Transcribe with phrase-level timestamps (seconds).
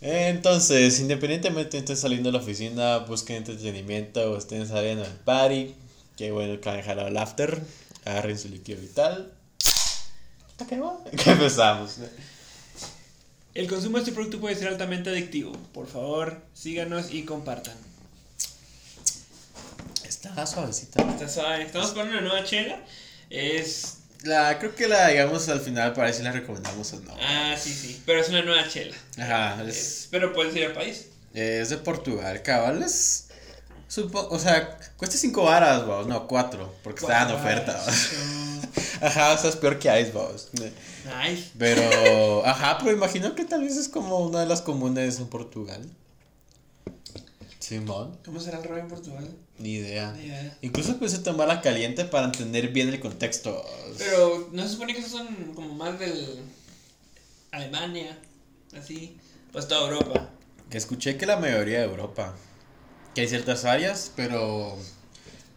[0.00, 5.74] Entonces, independientemente de estén saliendo de la oficina, busquen entretenimiento o estén saliendo al party,
[6.16, 7.60] que bueno, que jalado el after,
[8.04, 9.32] agarren su líquido vital.
[10.48, 10.76] ¿Hasta qué
[11.30, 11.96] empezamos.
[13.54, 15.52] El consumo de este producto puede ser altamente adictivo.
[15.72, 17.74] Por favor, síganos y compartan.
[20.04, 21.02] Está suavecita.
[21.10, 21.64] Está suave.
[21.64, 22.80] Estamos con una nueva chela.
[23.30, 23.97] Es.
[24.24, 27.14] La, creo que la, digamos, al final para ver si la recomendamos o no.
[27.20, 28.02] Ah, sí, sí.
[28.04, 28.96] Pero es una nueva chela.
[29.16, 31.06] Ajá, es, Es- Pero puedes ir al país.
[31.34, 33.24] es de Portugal, cabal, es...
[33.86, 37.72] Supo, o sea, cuesta 5 varas, vos, no, 4, porque está en oferta.
[39.00, 40.48] Ajá, o sea, es peor que Ice, vos.
[40.52, 41.50] Nice.
[41.58, 45.80] Pero, ajá, pero imagino que tal vez es como una de las comunes en Portugal.
[47.68, 49.28] Simón, ¿Cómo será el rollo en Portugal?
[49.58, 50.12] ni idea.
[50.12, 50.56] Ni idea.
[50.62, 53.62] Incluso puse tomarla caliente para entender bien el contexto.
[53.98, 56.40] Pero no se supone que esos son como más del.
[57.50, 58.18] Alemania.
[58.74, 59.18] Así.
[59.52, 60.30] Pues toda Europa.
[60.70, 62.34] Que escuché que la mayoría de Europa.
[63.14, 64.74] Que hay ciertas áreas, pero.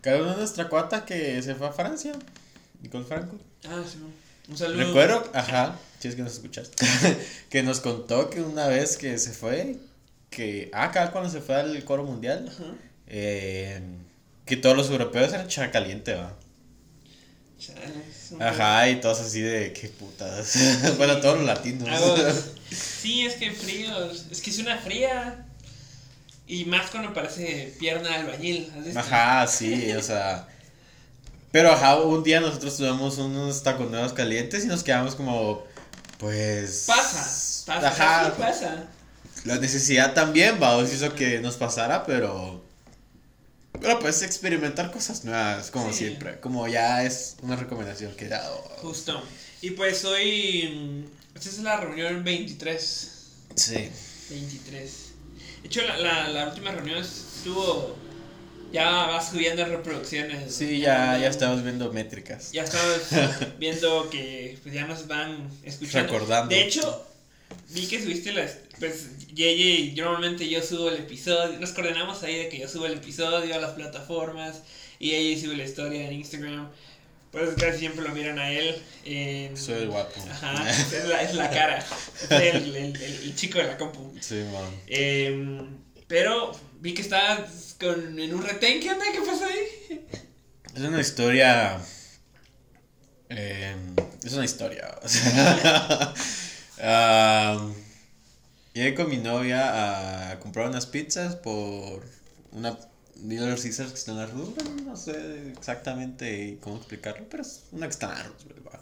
[0.01, 2.11] Cada una de nuestra cuata que se fue a Francia.
[2.81, 3.37] Nicole Franco.
[3.63, 3.99] Ah, sí.
[4.49, 4.85] Un saludo.
[4.85, 6.71] Recuerdo, ajá, si es que nos escuchas.
[7.49, 9.79] que nos contó que una vez que se fue.
[10.31, 10.71] Que.
[10.73, 12.49] Ah, acá cuando se fue al coro mundial.
[13.05, 13.79] Eh,
[14.45, 16.33] que todos los europeos eran chá caliente, va.
[18.39, 20.55] Ajá, y todos así de qué putas.
[20.97, 21.87] bueno, todos los latinos.
[21.87, 22.15] Hago-
[22.71, 24.25] Sí, es que fríos.
[24.31, 25.45] Es que es una fría.
[26.47, 28.71] Y más cuando parece pierna de albañil.
[28.77, 28.99] ¿has visto?
[28.99, 30.47] Ajá, sí, o sea.
[31.51, 35.65] Pero ajá, un día nosotros tuvimos unos taconeros calientes y nos quedamos como.
[36.17, 36.85] Pues.
[36.87, 37.65] Pasa.
[37.65, 37.87] Pasa.
[37.89, 38.25] Ajá.
[38.27, 38.85] sí pasa.
[39.45, 42.63] La necesidad también, va, hizo que nos pasara, pero.
[43.79, 45.99] Pero pues experimentar cosas nuevas, como Sí.
[45.99, 46.39] siempre.
[46.39, 48.55] Como ya es una recomendación que he dado.
[48.81, 49.21] Justo.
[49.61, 51.03] Y pues hoy.
[51.03, 53.11] mm, Esta es la reunión 23.
[53.55, 53.89] Sí.
[54.29, 54.91] 23.
[55.63, 57.95] De hecho, la, la, la última reunión estuvo.
[58.71, 60.53] Ya va subiendo reproducciones.
[60.55, 62.51] Sí, ya, ya estamos viendo métricas.
[62.53, 62.99] Ya estamos
[63.59, 66.13] viendo que pues, ya nos van escuchando.
[66.13, 66.55] Recordando.
[66.55, 67.05] De hecho,
[67.73, 68.57] vi que subiste las.
[68.79, 71.59] Pues, Yeye normalmente yo subo el episodio.
[71.59, 74.61] Nos coordinamos ahí de que yo subo el episodio a las plataformas.
[74.99, 76.69] Y ella sube la historia en Instagram.
[77.31, 78.75] Pues casi siempre lo miran a él.
[79.05, 79.55] En...
[79.55, 80.21] Soy el guapo.
[80.29, 81.77] Ajá, es la, es la cara.
[82.23, 84.13] Es el, el- el- el chico de la compu.
[84.19, 84.69] Sí, man.
[84.87, 85.77] Em,
[86.07, 88.81] pero vi que estabas con, en un retén.
[88.81, 89.05] ¿Qué onda?
[89.13, 90.05] ¿Qué pasó ahí?
[90.75, 91.79] Es una historia.
[93.29, 93.75] eh,
[94.23, 94.99] es una historia.
[95.01, 96.13] o sea,
[96.81, 97.73] am,
[98.73, 102.03] llegué con mi novia a comprar unas pizzas por
[102.51, 102.77] una
[103.23, 104.81] Little Caesars que está en la Roosevelt.
[104.81, 108.67] No sé exactamente cómo explicarlo, pero es una que está en la Roosevelt.
[108.67, 108.79] va.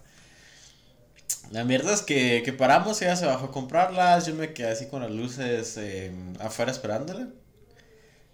[1.51, 4.27] La mierda es que, que paramos, ella se bajó a comprarlas.
[4.27, 7.27] Yo me quedé así con las luces eh, afuera esperándola.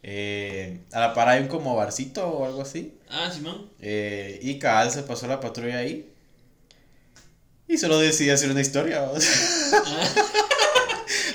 [0.04, 2.96] Eh, a la par hay un como barcito o algo así.
[3.10, 3.70] Ah, Simón.
[3.80, 6.12] Eh, y cabal se pasó la patrulla ahí.
[7.68, 9.02] Y solo decidí hacer una historia.
[9.02, 9.26] ¿vamos?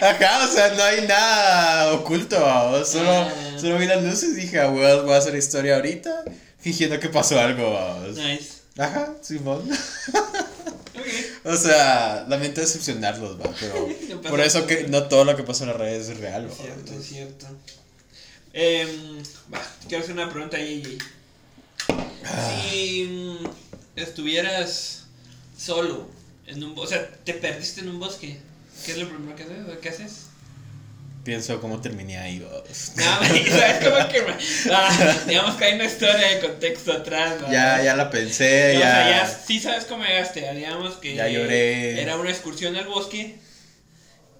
[0.00, 2.36] Ajá, o sea, no hay nada oculto.
[2.84, 3.32] Solo, Ah.
[3.60, 6.24] solo vi las luces y dije, ah, well, voy a hacer historia ahorita.
[6.58, 7.78] Fingiendo que pasó algo.
[8.14, 8.60] Nice.
[8.78, 9.68] Ajá, Simón.
[9.68, 11.44] Ok.
[11.44, 15.64] O sea, lamento decepcionarlos, va, pero No por eso que no todo lo que pasa
[15.64, 16.48] en las redes es real.
[16.54, 17.46] Cierto, es cierto.
[19.52, 20.98] Va, quiero hacer una pregunta a Yeye.
[22.62, 23.46] Si mm,
[23.96, 25.04] estuvieras
[25.58, 26.08] solo
[26.50, 28.36] en un o sea, te perdiste en un bosque,
[28.84, 29.78] ¿qué es lo primero que haces?
[29.80, 30.12] ¿Qué haces?
[31.24, 32.38] Pienso cómo terminé ahí.
[32.38, 32.48] ¿va?
[32.48, 34.24] No, ¿sabes cómo que
[34.72, 37.42] ah, digamos que hay una historia de contexto atrás.
[37.42, 37.52] ¿va?
[37.52, 39.26] Ya, ya la pensé, O sea, ya.
[39.26, 42.00] ya sí sabes cómo llegaste, digamos que Ya lloré.
[42.00, 43.38] era una excursión al bosque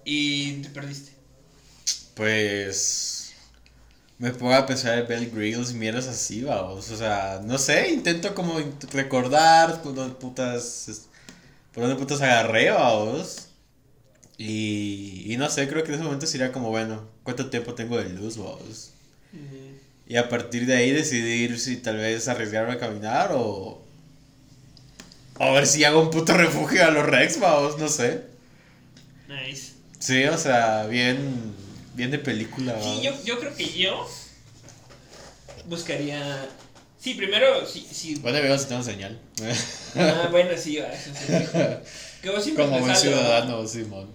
[0.05, 1.11] y te perdiste.
[2.15, 3.33] Pues.
[4.17, 6.89] Me pongo a pensar en Bell Grills y mierdas así, vamos.
[6.91, 8.59] O sea, no sé, intento como
[8.91, 11.07] recordar dónde putas.
[11.73, 13.47] Por dónde putas agarré, vamos.
[14.37, 17.97] Y, y no sé, creo que en ese momento sería como, bueno, ¿cuánto tiempo tengo
[17.97, 18.91] de luz, vamos?
[20.07, 23.81] Y a partir de ahí decidir si tal vez arriesgarme a caminar o.
[25.39, 28.23] A ver si hago un puto refugio a los Rex, vamos, no sé.
[29.29, 29.71] Nice.
[29.99, 31.55] Sí, o sea, bien.
[31.93, 32.75] Bien de película.
[32.81, 34.07] Sí, yo, yo creo que yo
[35.67, 36.49] buscaría.
[37.01, 38.15] Sí, primero, sí, sí.
[38.21, 39.19] Bueno, vemos si tengo señal.
[39.95, 41.33] Ah, bueno, sí, va, eso sí.
[42.21, 44.07] Que vos siempre Como buen ciudadano, Simón.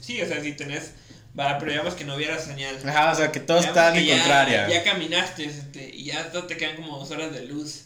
[0.00, 0.90] Sí, o sea, si tenés.
[1.38, 2.76] Va, pero digamos que no hubiera señal.
[2.84, 4.68] Ajá, o sea, que todo está en contraria.
[4.68, 7.84] Ya caminaste este, y ya no te quedan como dos horas de luz.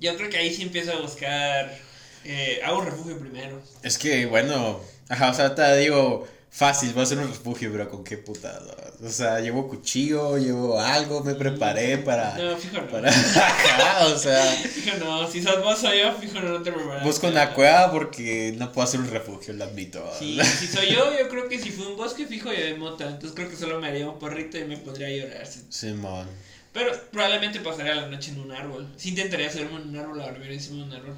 [0.00, 1.76] Yo creo que ahí sí empiezo a buscar.
[2.24, 3.62] Eh, hago un refugio primero.
[3.82, 7.88] Es que, bueno, ajá, o sea, te digo, Fácil, voy a hacer un refugio, pero
[7.90, 8.58] con qué puta.
[9.04, 12.36] O sea, llevo cuchillo, llevo algo, me preparé para.
[12.36, 12.88] No, fijo no.
[12.88, 13.10] para
[14.06, 17.04] o sea, Fijo no, si sos vos o yo, fijo no, no te preparas.
[17.04, 20.02] busco una cueva porque no puedo hacer un refugio, lo admito.
[20.18, 23.04] Sí, si soy yo, yo creo que si fue un bosque fijo yo de mota,
[23.06, 25.46] entonces creo que solo me haría un porrito y me pondría a llorar.
[25.46, 25.60] sí.
[25.68, 26.26] Simón.
[26.72, 28.86] Pero probablemente pasaría la noche en un árbol.
[28.96, 31.14] Sí intentaría hacerme un árbol a dormir encima de un árbol.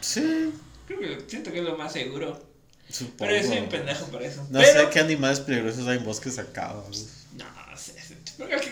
[0.00, 0.52] Sí,
[0.86, 2.51] Creo que siento que es lo más seguro.
[2.92, 3.16] Supongo.
[3.18, 4.46] Pero yo soy un pendejo para eso.
[4.50, 6.68] No Pero- sé qué animales peligrosos hay en bosques acá.
[6.74, 6.84] ¿no?
[6.84, 7.94] No, sé.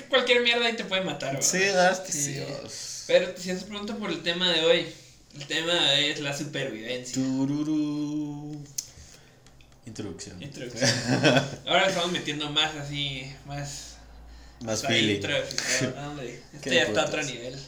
[0.09, 1.47] Cualquier, mierda ahí te puede matar, ¿verdad?
[1.49, 2.35] Sí, la verdad es que Sí.
[2.35, 2.41] sí.
[2.65, 3.05] os.
[3.07, 4.87] Pero si se pregunta por el tema de hoy,
[5.37, 7.15] el tema es la supervivencia.
[7.15, 8.63] Tururú.
[9.87, 10.41] Introducción.
[10.43, 10.91] Introducción.
[11.67, 13.90] Ahora estamos metiendo más así, más...
[14.65, 15.21] Más feeling.
[15.23, 17.59] no, hombre, Esto Qué ya está a otro nivel.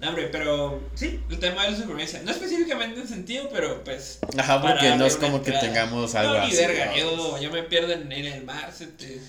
[0.00, 2.22] No, hombre, pero sí, el tema de la supervivencia.
[2.22, 4.18] No específicamente en sentido, pero pues...
[4.38, 6.56] Ajá, porque no es como que tengamos algo no, ni así.
[6.56, 9.20] verga, yo, yo me pierdo en, en el mar, se te-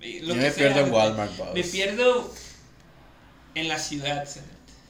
[0.00, 1.54] lo Yo que me sea, pierdo en Walmart, vamos.
[1.54, 2.32] Me pierdo
[3.56, 4.40] en la ciudad, se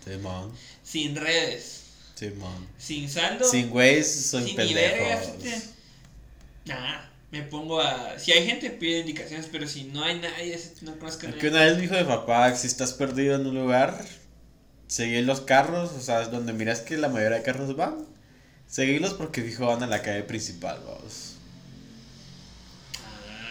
[0.04, 0.52] te- Simón.
[0.82, 1.80] sin redes,
[2.16, 2.68] Simón.
[2.76, 5.22] sin saldo, Sin güeyes, soy sin ni verga,
[7.30, 8.18] me pongo a...
[8.18, 11.50] Si hay gente pide indicaciones, pero si no hay nadie, no conozco a Porque nadie.
[11.50, 14.04] una vez me dijo de papá que si estás perdido en un lugar,
[14.86, 17.96] seguí los carros, o sea, donde miras que la mayoría de carros van,
[18.66, 21.34] seguílos porque fijo van a la calle principal, vamos.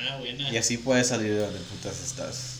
[0.09, 0.49] Ah, buena.
[0.51, 2.51] Y así puedes salir de donde putas estás.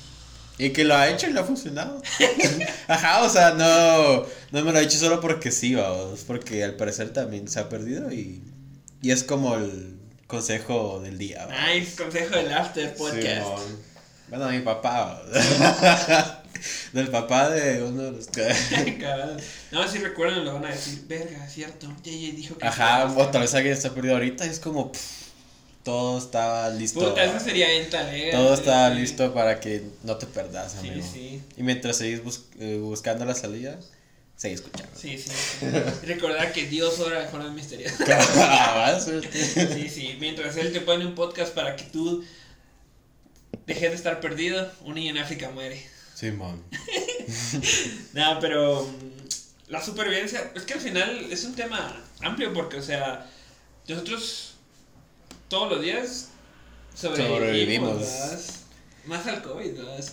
[0.58, 2.02] Y que lo ha hecho y le ha funcionado.
[2.88, 6.76] Ajá, o sea, no, no me lo ha hecho solo porque sí, vamos, porque al
[6.76, 8.42] parecer también se ha perdido y,
[9.02, 9.98] y es como el
[10.36, 11.46] consejo del día.
[11.46, 11.62] vamos.
[11.76, 13.24] Nice, consejo del After Podcast.
[13.46, 13.80] Simón.
[14.30, 15.22] Bueno, mi papá.
[16.94, 18.28] Del papá de uno de los.
[19.72, 21.88] No, si recuerdan lo van a decir, verga, cierto.
[22.04, 22.66] JJ dijo que...
[22.66, 24.92] Ajá, o tal vez alguien está perdido ahorita y es como.
[24.92, 25.26] pff,
[25.84, 27.00] todo estaba listo.
[27.02, 28.32] Puta, eso sería talega.
[28.38, 28.96] Todo estaba Sí.
[29.02, 31.06] listo para que no te perdas, Sí, amigo.
[31.14, 31.42] sí.
[31.58, 33.78] Y mientras seguís bus- eh, buscando la salida,
[34.36, 34.92] seguís escuchando.
[34.96, 35.30] Sí, sí.
[35.30, 35.66] sí.
[36.06, 38.00] Recordar que Dios obra de formas misteriosas.
[38.06, 39.44] Cabal, suerte.
[39.74, 40.18] Sí, sí.
[40.20, 42.24] Mientras Él te pone un podcast para que tú
[43.66, 45.86] dejes de estar perdido, un niño en África muere.
[46.14, 46.64] Simón.
[48.14, 52.84] Nada, pero mm, la supervivencia, es que al final es un tema amplio porque, o
[52.84, 53.30] sea,
[53.88, 54.54] nosotros
[55.48, 56.30] todos los días
[56.94, 58.00] sobrevivimos, Sobrevivimos.
[58.00, 58.40] ¿verdad?
[59.06, 60.06] Más al COVID, ¿verdad?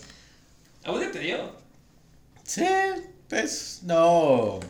[0.85, 1.57] ¿A vos te dio?
[2.45, 2.65] Sí,
[3.33, 4.61] pues no.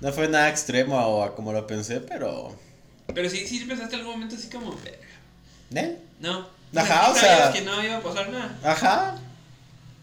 [0.00, 2.52] No fue nada extremo o a como lo pensé, pero.
[3.14, 4.74] Pero sí, sí pensaste en algún momento así como.
[5.72, 5.98] ¿Eh?
[6.18, 6.48] No.
[6.74, 8.58] Ajá, ¿Sí o sea- que no iba a pasar nada.
[8.64, 9.18] Ajá.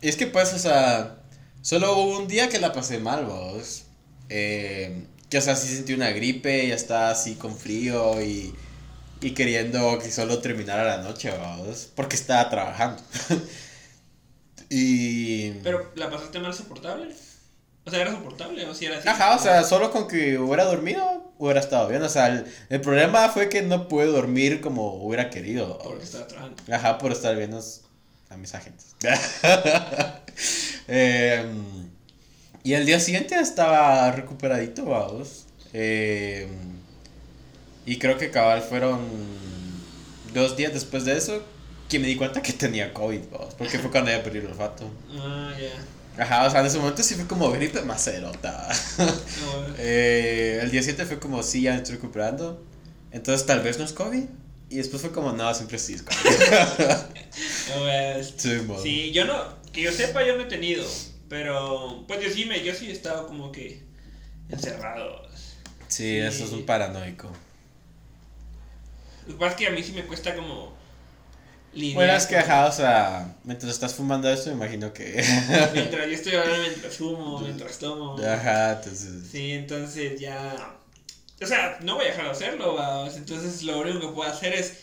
[0.01, 1.17] Es que pues, o sea,
[1.62, 3.83] solo hubo un día que la pasé mal, vos.
[4.29, 8.56] Eh, que, o sea, sí sentí una gripe, ya estaba así con frío y,
[9.19, 11.89] y queriendo que solo terminara la noche, vos.
[11.94, 13.01] Porque estaba trabajando.
[14.69, 15.51] y...
[15.63, 17.13] Pero la pasaste mal soportable.
[17.85, 19.07] O sea, era soportable o si era así.
[19.07, 22.01] Ajá, o sea, solo con que hubiera dormido, hubiera estado bien.
[22.01, 25.77] O sea, el, el problema fue que no pude dormir como hubiera querido.
[25.77, 26.63] Porque estaba trabajando.
[26.71, 27.61] Ajá, por estar viendo
[28.29, 28.95] a mis agentes.
[30.87, 31.89] Em,
[32.63, 35.45] y el día siguiente estaba recuperadito, vamos.
[35.73, 36.49] Em,
[37.85, 38.99] y creo que cabal fueron
[40.33, 41.41] dos días después de eso
[41.89, 43.53] que me di cuenta que tenía COVID, vamos.
[43.55, 44.89] Porque fue cuando había perdido el olfato.
[45.17, 45.71] Ah, ya.
[46.17, 48.69] Ajá, o sea, en ese momento sí fue como gripe macerota.
[48.98, 49.75] No.
[49.77, 52.63] Eh, el día 7 fue como, sí, ya me estoy recuperando.
[53.12, 54.24] Entonces tal vez no es COVID.
[54.69, 56.15] Y después fue como, no, siempre sí es COVID.
[57.69, 58.62] No, pues, Sí.
[58.81, 59.36] Sí, yo no,
[59.74, 60.86] que yo sepa, yo no he tenido.
[61.27, 63.84] Pero, pues yo sí, me, yo sí he estado como que
[64.50, 65.27] encerrado.
[65.88, 67.31] Sí, eso es un paranoico.
[69.27, 70.75] Lo que pasa es que a mí sí me cuesta como.
[71.75, 75.24] Lidiar Bueno, es que, con- ajá, o sea, mientras estás fumando eso, imagino que.
[75.74, 78.17] Mientras yo estoy hablando mientras fumo, mientras tomo.
[78.20, 79.27] Ajá, entonces.
[79.32, 80.77] Sí, entonces ya.
[81.41, 83.15] O sea, no voy a dejar de hacerlo, vamos.
[83.17, 84.74] Entonces lo único que puedo hacer es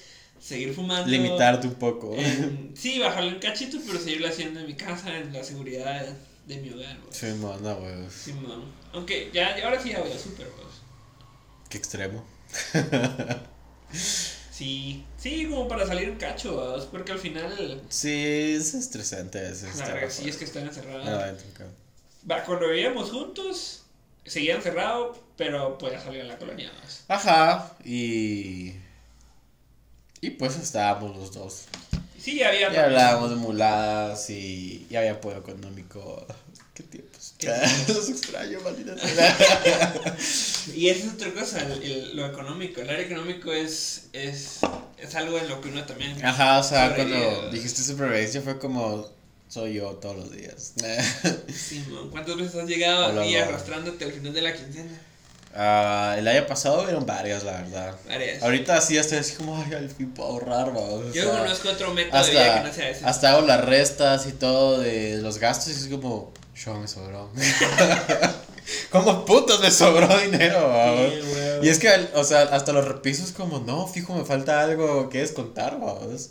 [0.40, 1.08] seguir fumando.
[1.10, 2.14] Limitarte un poco.
[2.16, 6.06] en- sí, bajarle un cachito, pero seguirlo haciendo en mi casa, en la seguridad
[6.46, 7.16] de mi hogar, vamos.
[7.16, 8.12] Sí, man, no, huevos.
[8.12, 8.62] Sí, man.
[8.92, 10.74] Aunque ya, ahora sí ya voy a super, vamos.
[11.70, 12.22] Qué extremo.
[14.52, 17.80] Sí, sí, como para salir un cacho, porque al final.
[17.88, 19.78] Sí, es estresante veces.
[19.78, 21.40] La sí es que están encerrados.
[22.44, 23.84] Cuando vivíamos juntos,
[24.26, 26.70] seguía encerrado, pero podía salir a la colonia.
[27.08, 28.74] Ajá, y.
[30.20, 31.64] Y pues estábamos los dos.
[32.18, 32.70] Sí, ya había.
[32.70, 36.26] Y hablábamos de muladas y, y había apoyo económico.
[36.74, 37.11] Qué tiempos.
[37.42, 39.94] Que- Los extraño, maldita sea.
[40.74, 42.80] y esa es otra cosa, el- el- lo económico.
[42.80, 44.58] El área económico es, es,
[44.98, 46.24] es algo en lo que uno también.
[46.24, 49.08] Ajá, o sea, cuando dijiste supervivencia fue como
[49.48, 50.72] soy yo todos los días.
[51.54, 54.98] Simón, ¿Cuántas veces has llegado Hola, aquí arrastrándote al final de la quincena?
[55.54, 57.94] Ah, el año pasado eran varias, la verdad.
[58.08, 58.42] Varias.
[58.42, 61.12] Ahorita sí estoy así como, ay, al fin puedo ahorrar, vamos.
[61.12, 63.04] Yo sea, conozco otro método de vida que hasta, no sea ese.
[63.04, 67.30] hasta hago las restas y todo de los gastos y es como, yo me sobró.
[68.90, 71.10] ¿Cómo putos me sobró dinero?
[71.10, 71.66] Sí.
[71.66, 75.18] Y es que, o sea, hasta los repisos como, no, fijo, me falta algo que
[75.18, 76.30] descontar, vamos.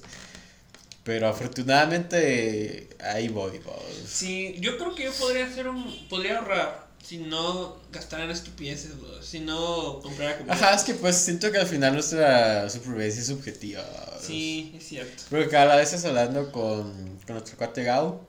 [1.04, 3.84] Pero afortunadamente ahí voy, vamos.
[4.08, 6.08] Sí, yo creo que yo podría hacer un.
[6.08, 10.54] Podría ahorrar si no gastara en estupideces, bro, si no comprara comida.
[10.54, 13.84] Ajá, es que pues siento que al final nuestra supervivencia es subjetiva.
[14.22, 15.24] Sí, es cierto.
[15.30, 18.26] Porque cada vez estás hablando con, con nuestro cuate Gao,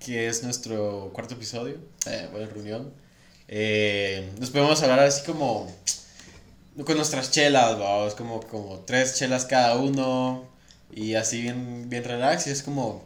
[0.00, 2.92] que es nuestro cuarto episodio, eh, buena reunión.
[3.48, 5.70] Eh, nos podemos hablar así como
[6.84, 10.48] con nuestras chelas, vamos, como, como tres chelas cada uno
[10.92, 13.04] y así bien, bien relax y es como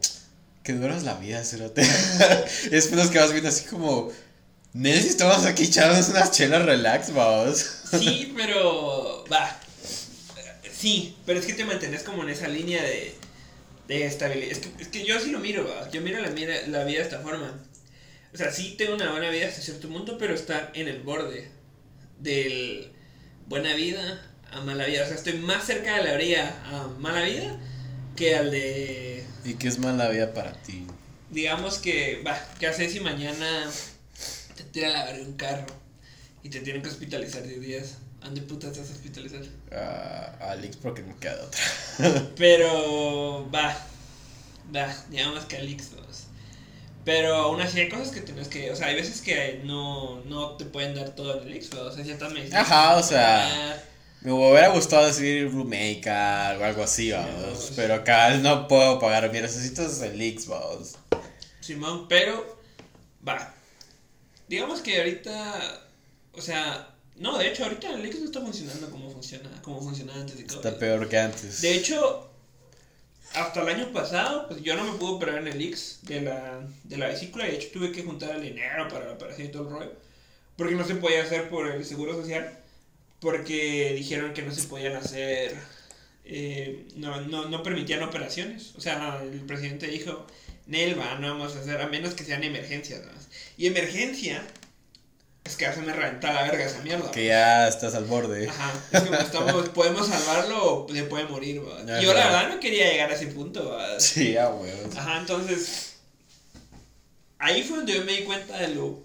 [0.63, 1.81] que duras la vida, cerote.
[2.65, 4.11] y después nos quedamos viendo así como,
[4.73, 7.65] Nel, si estamos aquí echándonos unas chelas relax, vamos.
[7.99, 9.25] Sí, pero.
[9.31, 9.59] Va.
[10.71, 13.15] Sí, pero es que te mantienes como en esa línea de.
[13.89, 14.51] De estabilidad.
[14.51, 15.89] Es que, es que yo sí lo miro, va.
[15.89, 17.59] Yo miro la, la vida de esta forma.
[18.31, 21.49] O sea, sí tengo una buena vida hasta cierto punto, pero está en el borde.
[22.19, 22.91] Del.
[23.47, 25.03] Buena vida a mala vida.
[25.03, 27.59] O sea, estoy más cerca de la orilla a mala vida
[28.15, 29.25] que al de.
[29.43, 30.85] ¿Y qué es mala vida para ti?
[31.31, 32.21] Digamos que.
[32.21, 33.71] Va, ¿qué haces si mañana
[34.55, 35.65] te tira a la verga un carro
[36.43, 37.97] y te tienen que hospitalizar 10 días?
[38.21, 39.41] ¿A dónde putas te vas a hospitalizar?
[39.71, 41.61] Ah, Alex, porque me queda otra.
[42.37, 43.77] Pero va,
[44.75, 46.25] va, digamos que al Xbox.
[47.05, 50.51] Pero aún así hay cosas que tienes que, o sea, hay veces que no, no
[50.57, 52.61] te pueden dar todo en Xbox, o sea, ciertas medicinas.
[52.61, 53.81] Ajá, o sea,
[54.21, 57.57] Me hubiera gustado decir Roommaker o algo así, vamos.
[57.67, 59.29] Sí, Pero acá no puedo pagar.
[59.31, 60.97] Mira, necesitas el Xbox.
[61.61, 62.59] Simón, pero
[63.25, 63.53] va.
[64.49, 65.81] Digamos que ahorita,
[66.33, 66.88] o sea,
[67.19, 70.55] no, de hecho ahorita el Xbox está funcionando como funciona, como funcionaba antes de COVID.
[70.55, 71.61] Está peor que antes.
[71.61, 72.29] De hecho,
[73.33, 76.65] hasta el año pasado, pues yo no me pude operar en el X de la,
[76.85, 79.67] de la vesícula de hecho tuve que juntar el dinero para la operación y todo
[79.67, 79.93] el rollo.
[80.55, 82.57] Porque no se podía hacer por el seguro social.
[83.19, 85.55] Porque dijeron que no se podían hacer.
[86.25, 88.73] eh, no, no, no permitían operaciones.
[88.77, 90.25] O sea, el presidente dijo:
[90.67, 93.05] Nelva, no vamos a hacer a menos que sean emergencias.
[93.05, 93.27] más".
[93.57, 94.41] Y emergencia
[95.49, 97.09] es que hacen reventar la verga esa mierda.
[97.09, 98.47] Que ya estás al borde.
[98.47, 101.81] Ajá, es como estamos, podemos salvarlo o se puede morir, ¿va?
[101.81, 101.99] Ajá.
[102.01, 103.99] Yo la verdad no quería llegar a ese punto, ¿va?
[103.99, 104.95] Sí, a huevos.
[104.95, 105.95] Ajá, entonces,
[107.39, 109.01] ahí fue donde yo me di cuenta de lo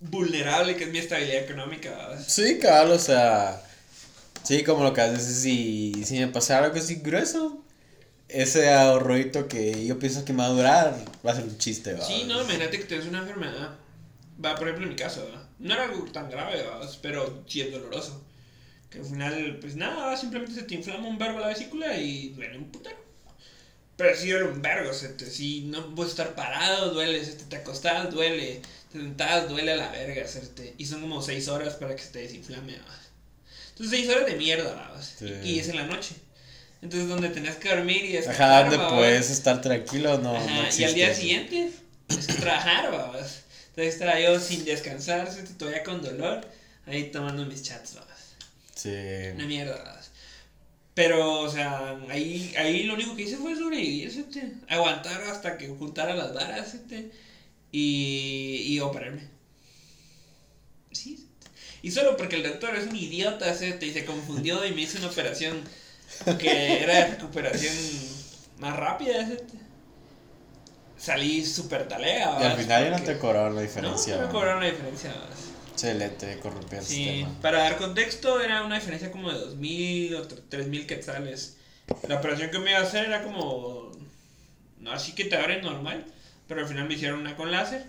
[0.00, 2.18] vulnerable que es mi estabilidad económica.
[2.26, 3.62] Sí, cabal, o sea.
[4.44, 7.62] Sí, como lo que haces, si, si me pasara algo así grueso,
[8.28, 11.94] ese ahorrito que yo pienso que me va a durar, va a ser un chiste,
[11.94, 12.04] ¿va?
[12.04, 13.76] Sí, no, imagínate que tienes una enfermedad.
[14.44, 15.47] Va, por ejemplo, en mi caso, ¿va?
[15.58, 16.80] No era algo tan grave, ¿va?
[17.02, 18.24] Pero sí es doloroso.
[18.90, 22.58] Que al final, pues nada, simplemente se te inflama un verbo la vesícula y duele
[22.58, 22.96] un putero.
[23.96, 27.56] Pero sí duele un vergo, se te, si no puedes estar parado, duele, si te
[27.56, 28.62] acostás, duele,
[28.92, 30.74] te sentás, duele a la verga, hacerte.
[30.78, 32.98] Y son como 6 horas para que se te desinflame, ¿va?
[33.70, 35.02] Entonces 6 horas de mierda.
[35.02, 35.26] Sí.
[35.42, 36.14] Y, y es en la noche.
[36.80, 40.84] Entonces donde tenías que dormir y Ajá, donde puedes estar tranquilo, no, Ajá, no y
[40.84, 41.72] al día siguiente
[42.06, 43.42] tienes que trabajar, babas.
[43.78, 46.40] Entonces estaba yo sin descansar, todavía con dolor,
[46.84, 48.34] ahí tomando mis chats, babas.
[48.74, 48.90] Sí.
[49.36, 50.10] Una mierda, babas.
[50.94, 54.26] Pero, o sea, ahí, ahí lo único que hice fue sobrevivir, ¿sí?
[54.68, 57.12] aguantar hasta que juntara las varas ¿sí?
[57.70, 59.22] y, y operarme.
[60.90, 61.28] Sí.
[61.80, 63.72] Y solo porque el doctor es un idiota ¿sí?
[63.80, 65.62] y se confundió y me hizo una operación
[66.40, 67.76] que era de recuperación
[68.58, 69.24] más rápida.
[69.24, 69.57] ¿sí?
[70.98, 72.24] Salí súper talea.
[72.30, 72.56] Y al ¿verdad?
[72.58, 74.14] final ya no Porque- te cobraron la No, diferencia.
[74.16, 74.32] no me ¿va?
[74.32, 75.10] cobraron la diferencia.
[75.10, 75.28] ¿verdad?
[75.72, 77.40] Excelente, corrompió el Sí, sistema.
[77.40, 81.56] para dar contexto, era una diferencia como de 2.000 o 3.000 quetzales.
[82.08, 83.92] La operación que me iba a hacer era como.
[84.80, 86.04] No, así que te abren normal,
[86.48, 87.84] pero al final me hicieron una con láser.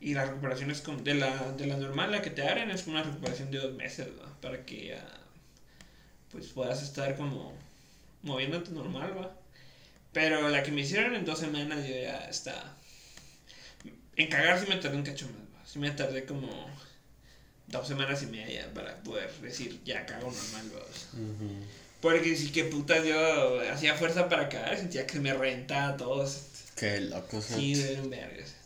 [0.00, 2.86] Y la recuperación es con, de, la, de la normal, la que te abren, es
[2.88, 4.28] una recuperación de dos meses, ¿va?
[4.40, 5.04] Para que ya.
[6.30, 7.52] Pues puedas estar como.
[8.22, 9.32] moviéndote normal, va.
[10.12, 12.76] Pero la que me hicieron en dos semanas yo ya está.
[14.16, 15.70] En cagar sí me tardé un cacho más.
[15.70, 16.70] Sí me tardé como
[17.66, 20.72] dos semanas y media para poder decir ya cago normal.
[21.14, 21.64] Ujú.
[22.00, 26.28] Porque sí que putas yo hacía fuerza para cagar, sentía que me reventaba todo.
[26.76, 27.74] Qué loco, sí.
[27.74, 28.56] Duelen vergas.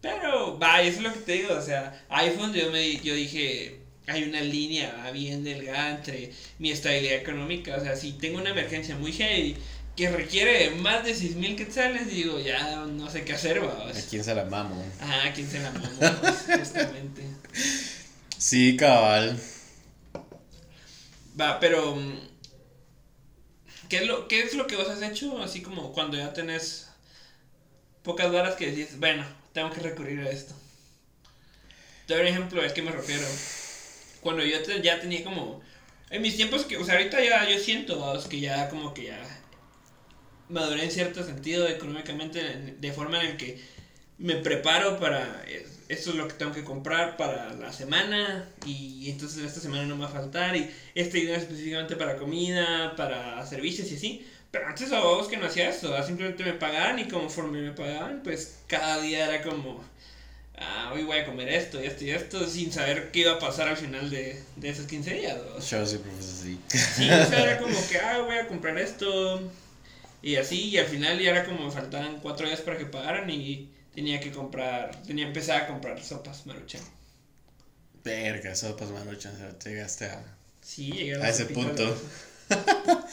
[0.00, 3.80] Pero, va, eso es lo que te digo, o sea, iPhone yo, me, yo dije,
[4.06, 8.96] hay una línea bien delgada entre mi estabilidad económica, o sea, si tengo una emergencia
[8.96, 9.56] muy heavy
[9.98, 13.88] que requiere más de 6 mil quetzales, digo, ya no sé qué hacer, va.
[13.88, 14.80] ¿A quién se la mamo?
[15.00, 15.98] Ajá, ¿a quién se la mamo?
[16.56, 17.24] Justamente.
[18.38, 19.36] Sí, cabal.
[21.38, 21.96] Va, pero...
[21.96, 22.20] mm,
[23.88, 26.86] ¿qué es, lo, ¿Qué es lo que vos has hecho así como cuando ya tenés
[28.04, 30.54] pocas varas que decís, bueno, tengo que recurrir a esto?
[32.06, 33.26] Te doy un ejemplo, es que me refiero.
[34.20, 35.60] Cuando yo te- ya tenía como...
[36.10, 39.06] En mis tiempos que, o sea, ahorita ya yo siento vamos, que ya como que
[39.06, 39.37] ya
[40.48, 43.58] maduré en cierto sentido económicamente, en- de forma en el que
[44.18, 45.44] me preparo para
[45.88, 49.94] esto es lo que tengo que comprar para la semana y entonces esta semana no
[49.94, 54.26] me va a faltar y este dinero es específicamente para comida, para servicios y así.
[54.50, 58.20] Pero antes a vos que no hacía eso, simplemente me pagaban y conforme me pagaban,
[58.22, 59.82] pues cada día era como,
[60.56, 63.38] ah, hoy voy a comer esto y esto y esto sin saber qué iba a
[63.38, 65.36] pasar al final de, de esos 15 días.
[65.70, 66.58] Yo siempre fue así.
[66.96, 69.40] Sí, o sea, era como que, ah, voy a comprar esto.
[70.22, 73.70] Y así, y al final ya era como faltaban cuatro días para que pagaran y
[73.94, 76.82] tenía que comprar, tenía que empezar a comprar sopas maruchan.
[78.04, 80.24] Verga, sopas maruchan, o sea, llegaste a...
[80.60, 81.84] Sí, llegué A las ese punto.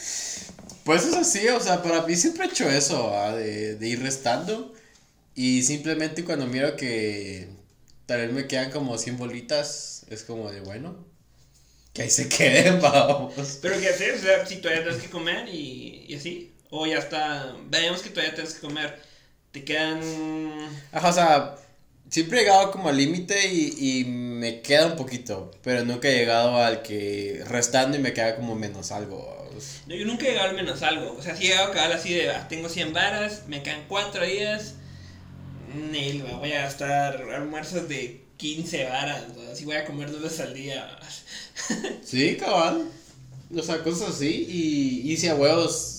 [0.84, 4.72] Pues es así, o sea, para mí siempre he hecho eso, de, de ir restando.
[5.34, 7.48] Y simplemente cuando miro que
[8.06, 11.04] tal vez me quedan como 100 bolitas, es como de bueno,
[11.92, 13.58] que ahí se queden, vamos.
[13.60, 14.14] Pero ¿qué hacer?
[14.14, 16.52] O sea, si todavía tienes que comer y, y así.
[16.70, 19.00] O ya está, veamos que todavía tienes que comer.
[19.52, 20.00] Te quedan...
[20.92, 21.56] Ajá, o sea,
[22.10, 26.16] siempre he llegado como al límite y, y me queda un poquito, pero nunca he
[26.16, 29.36] llegado al que restando y me queda como menos algo.
[29.86, 31.16] No, yo nunca he llegado al menos algo.
[31.16, 33.84] O sea, sí he llegado a cabal así de, ah, tengo 100 varas, me quedan
[33.88, 34.74] 4 días.
[35.74, 39.24] Nel, va, voy a gastar almuerzos de 15 varas.
[39.34, 39.50] ¿no?
[39.50, 40.98] Así voy a comer dos veces al día.
[42.04, 42.88] Sí, cabal.
[43.56, 44.46] O sea, cosas así.
[44.48, 45.95] Y, y si a huevos,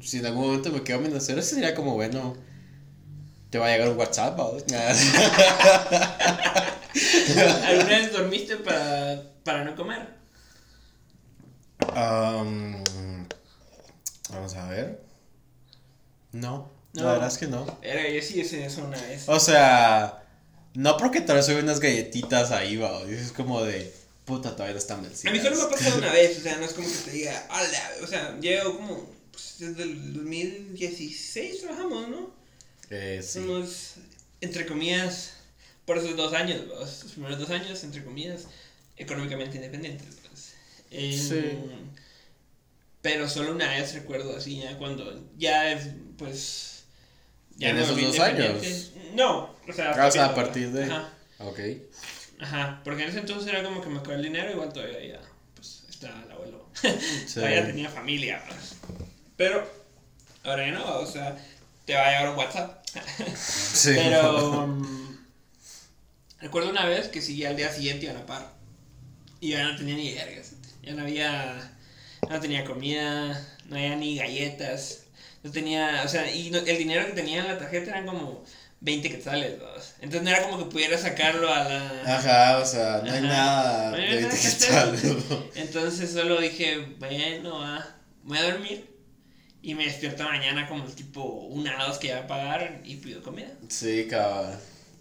[0.00, 2.36] si en algún momento me quedo menos cero, sería como bueno.
[3.50, 4.38] Te va a llegar un WhatsApp.
[7.66, 10.08] ¿Alguna vez dormiste para, para no comer?
[11.94, 12.82] Um,
[14.30, 15.00] vamos a ver.
[16.32, 17.02] No, No.
[17.04, 17.78] la verdad es que no.
[17.82, 19.24] Era, yo sí hice eso una vez.
[19.28, 20.22] O sea,
[20.74, 23.00] no porque tal vez unas galletitas ahí, va.
[23.02, 23.94] Es como de
[24.24, 25.32] puta, todavía no están vencidas.
[25.32, 27.10] A mí solo me ha pasado una vez, o sea, no es como que te
[27.12, 27.46] diga,
[28.02, 32.30] o sea, llevo como, pues, desde el 2016 trabajamos, ¿no?
[32.88, 33.40] Eh, sí.
[33.40, 33.94] Somos,
[34.40, 35.34] entre comillas,
[35.84, 38.46] por esos dos años, los primeros dos años, entre comillas,
[38.96, 40.06] económicamente independientes.
[40.26, 40.54] pues.
[40.90, 41.58] Sí.
[43.02, 46.84] Pero solo una vez recuerdo así, ya cuando ya es, pues...
[47.60, 48.90] ¿En me esos dos años?
[49.14, 51.60] No, o sea, Ah, o sea, a partir de- Ajá, Ok.
[52.40, 55.20] ajá, porque en ese entonces era como que me acababa el dinero, igual todavía ya,
[55.54, 56.68] pues, está el abuelo.
[56.74, 56.88] Sí.
[57.34, 58.42] Todavía tenía familia.
[59.36, 59.68] Pero
[60.44, 61.36] ahora ya no, o sea,
[61.84, 62.82] te va a llegar un WhatsApp.
[63.36, 63.90] Sí.
[63.94, 65.16] Pero um,
[66.40, 68.52] recuerdo una vez que sí, al día siguiente iban a par.
[69.40, 70.52] Y ya no tenía ni vergas.
[70.82, 71.72] Ya no había.
[72.28, 75.00] No tenía comida, no había ni galletas.
[75.42, 76.02] No tenía.
[76.04, 78.42] O sea, y no- el dinero que tenía en la tarjeta eran como
[78.80, 79.58] 20 quetzales.
[79.58, 79.66] ¿no?
[80.00, 82.16] Entonces no era como que pudiera sacarlo a la.
[82.16, 84.94] Ajá, o sea, no hay nada No de nada que digital.
[84.94, 85.16] hacer.
[85.56, 87.86] Entonces solo dije, bueno, ah,
[88.22, 88.95] voy a dormir.
[89.66, 93.48] Y me despierto mañana como tipo una dos que ya pagaron y pido comida.
[93.68, 94.56] Sí, cabrón.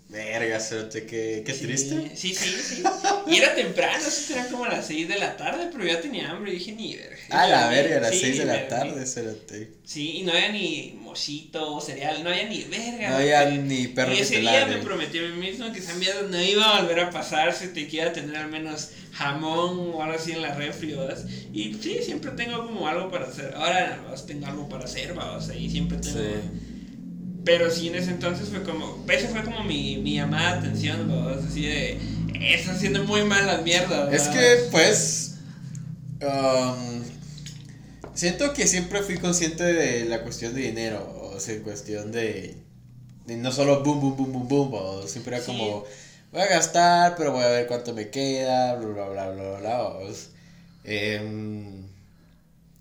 [0.07, 2.11] Verga, suerte, qué, qué Sí, triste.
[2.15, 2.83] Sí, sí, sí.
[3.27, 6.29] Y era temprano, sí, eran como a las 6 de la tarde, pero ya tenía
[6.29, 7.17] hambre y dije, ni verga.
[7.31, 8.69] A Y la verga, a las Sí, 6 de la dormí.
[8.69, 9.71] tarde, suerte.
[9.83, 13.09] Sí, y no había ni mosito, cereal, no había ni verga.
[13.09, 16.21] No había ni perro Y ese día me prometí a mí mismo que esa mierda
[16.29, 20.33] no iba a volver a pasarse, te quiera tener al menos jamón o algo así
[20.33, 21.17] en la refri, ¿verdad?
[21.51, 23.53] Y sí, siempre tengo como algo para hacer.
[23.55, 24.25] Ahora ¿verdad?
[24.25, 25.11] tengo algo para hacer.
[25.17, 26.19] O sea, y siempre tengo...
[26.19, 26.61] Sí.
[27.45, 29.05] Pero sí, en ese entonces fue como.
[29.07, 31.29] Esa fue como mi, mi llamada de atención, ¿no?
[31.29, 31.97] Así de.
[32.41, 34.11] Estás haciendo muy mal las mierdas.
[34.13, 34.33] Es ¿verdad?".
[34.33, 35.35] que, pues.
[36.21, 37.03] um,
[38.13, 41.31] siento que siempre fui consciente de la cuestión de dinero.
[41.35, 42.57] O sea, en cuestión de.
[43.27, 45.07] de no solo boom, boom, boom, boom, boom.
[45.07, 45.51] siempre era Sí.
[45.51, 45.83] como.
[46.31, 48.75] Voy a gastar, pero voy a ver cuánto me queda.
[48.75, 49.59] Bla, bla, bla, bla, bla.
[49.59, 50.29] bla, o sea,
[50.83, 51.83] em,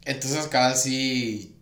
[0.04, 1.53] entonces, cada sí.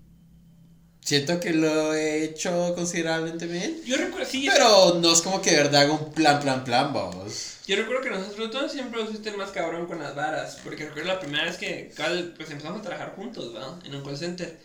[1.04, 3.80] Siento que lo he hecho considerablemente bien.
[3.84, 6.92] Yo recuerdo, sí, Pero no es como que de verdad haga un plan, plan, plan,
[6.92, 7.56] vamos.
[7.66, 10.58] yo recuerdo que nosotros todos siempre fuiste el más cabrón con las varas.
[10.62, 11.92] Porque recuerdo la primera vez que
[12.36, 13.70] pues empezamos a trabajar juntos, ¿verdad?
[13.84, 14.56] En un call center.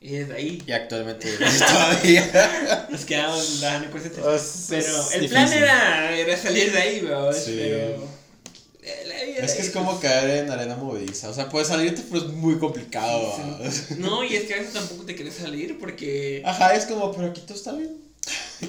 [0.00, 2.86] Y desde ahí Y actualmente todavía.
[2.90, 4.12] nos quedamos dando cosas.
[4.12, 7.34] Es- Pero es el plan era, era salir de ahí, weón.
[7.34, 7.56] Sí.
[7.58, 8.17] Pero.
[9.38, 11.28] Es que es como pues, caer en arena movediza.
[11.28, 13.36] O sea, puedes salirte, pero es muy complicado.
[13.98, 16.42] No, y es que a veces tampoco te quieres salir porque.
[16.44, 17.96] Ajá, es como, pero aquí todo está bien.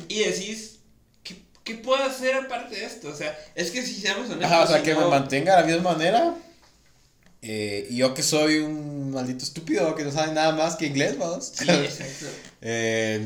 [0.08, 0.80] Y decís,
[1.24, 3.10] ¿qué, ¿qué puedo hacer aparte de esto?
[3.10, 4.46] O sea, es que si seamos honestos.
[4.46, 6.36] Ajá, o sea, si que me mantenga de la misma manera.
[7.42, 11.18] Eh, y yo que soy un maldito estúpido que no sabe nada más que inglés,
[11.18, 11.52] vamos.
[11.54, 12.26] Sí, exacto.
[12.62, 13.26] Eh,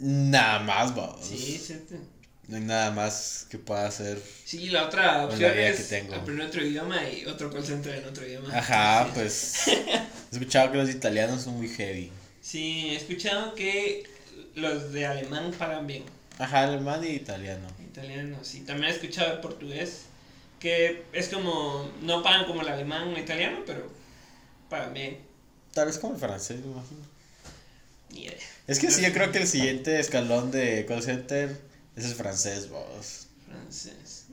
[0.00, 1.24] nada más, vamos.
[1.24, 1.94] Sí, exacto.
[2.50, 4.20] No hay nada más que pueda hacer.
[4.44, 6.14] Sí, la otra la opción vida es que tengo.
[6.16, 8.56] aprender otro idioma y otro call center en otro idioma.
[8.58, 9.10] Ajá, Sí.
[9.14, 9.68] pues.
[10.32, 12.10] He escuchado que los italianos son muy heavy.
[12.42, 14.02] Sí, he escuchado que
[14.56, 16.02] los de alemán pagan bien.
[16.38, 17.68] Ajá, alemán y italiano.
[17.80, 18.60] Italiano, sí.
[18.62, 20.02] También he escuchado de portugués,
[20.58, 23.88] que es como, no pagan como el alemán o italiano, pero
[24.68, 25.18] pagan bien.
[25.72, 27.00] Tal vez como el francés, me imagino.
[28.12, 28.32] Idea.
[28.66, 31.69] Es que sí, yo creo que el siguiente escalón de call center
[32.00, 33.26] es el francés, vos.
[33.46, 34.26] Francés.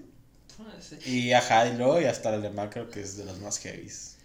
[0.55, 1.05] Francés.
[1.07, 4.15] Y ajá, y luego y hasta el alemán creo que es de los más heavies.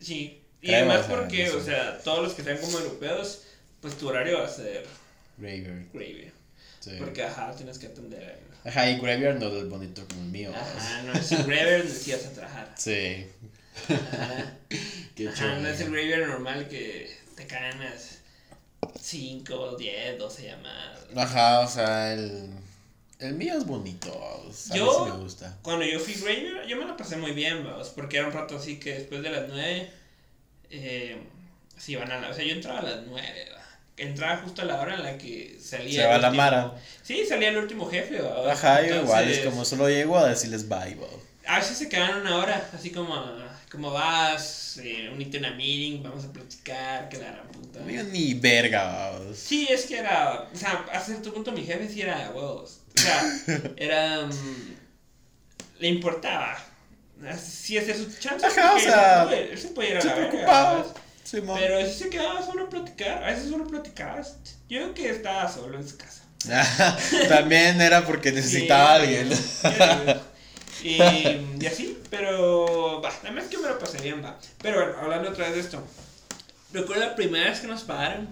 [0.00, 0.42] Sí.
[0.62, 3.42] Y Creo, además porque, o sea, todos los que sean como europeos,
[3.80, 4.84] pues tu horario va a ser
[5.38, 5.84] Graveyard.
[5.92, 6.32] gravy.
[6.80, 6.90] Sí.
[6.98, 8.68] Porque, ajá, tienes que atender a...
[8.68, 10.52] Ajá, y Graveyard no es bonito como el mío.
[10.54, 12.74] Ajá, no es el graveyard necesitas a trabajar.
[12.76, 13.26] Sí.
[13.88, 14.56] Ajá.
[15.14, 15.60] Qué Ajá, chulo.
[15.60, 18.18] no es el graveyard normal que te caen las
[19.00, 21.00] 5, 10, 12 llamadas.
[21.14, 22.48] Ajá, o sea, el,
[23.18, 24.08] el mío es bonito.
[24.70, 25.56] A Yo- mí sí me gusta.
[25.62, 28.56] Cuando yo fui graveyard, yo me la pasé muy bien, vamos, porque era un rato
[28.56, 29.90] así que después de las 9,
[30.70, 31.16] eh,
[31.76, 32.30] se iban a la...
[32.30, 33.62] O sea, yo entraba a las 9, va.
[33.96, 36.02] entraba justo a la hora en la que salía...
[36.02, 36.74] Se va la último- Mara.
[37.02, 38.52] Sí, salía el último jefe, va.
[38.52, 41.08] Ajá, yo igual, es como solo llego a decirles bye, vos.
[41.46, 43.14] A veces se quedan una hora, así como,
[43.70, 47.78] como vas, eh, unite a una meeting, vamos a platicar, que la gran puta.
[47.80, 49.36] Ni verga, vos.
[49.36, 52.80] Sí, es que era, o sea, a cierto punto mi jefe sí era huevos.
[52.96, 53.40] O sea,
[53.76, 54.76] era, mm,
[55.80, 56.56] le importaba.
[57.38, 58.46] Sí, hacer su chance.
[58.46, 60.84] Ajá, o sea, él se puede ir a Se la.
[61.24, 61.42] Sí.
[61.42, 64.36] Pero si se quedaba solo a platicar, a veces solo platicabas.
[64.68, 66.22] Yo creo que estaba solo en su casa.
[67.28, 69.28] También era porque necesitaba a alguien.
[70.82, 74.38] Y, y así, pero va, nada más que me lo pasé bien, va.
[74.62, 75.82] Pero bueno, hablando otra vez de esto.
[76.72, 78.28] Recuerdo la primera vez que nos pagaron.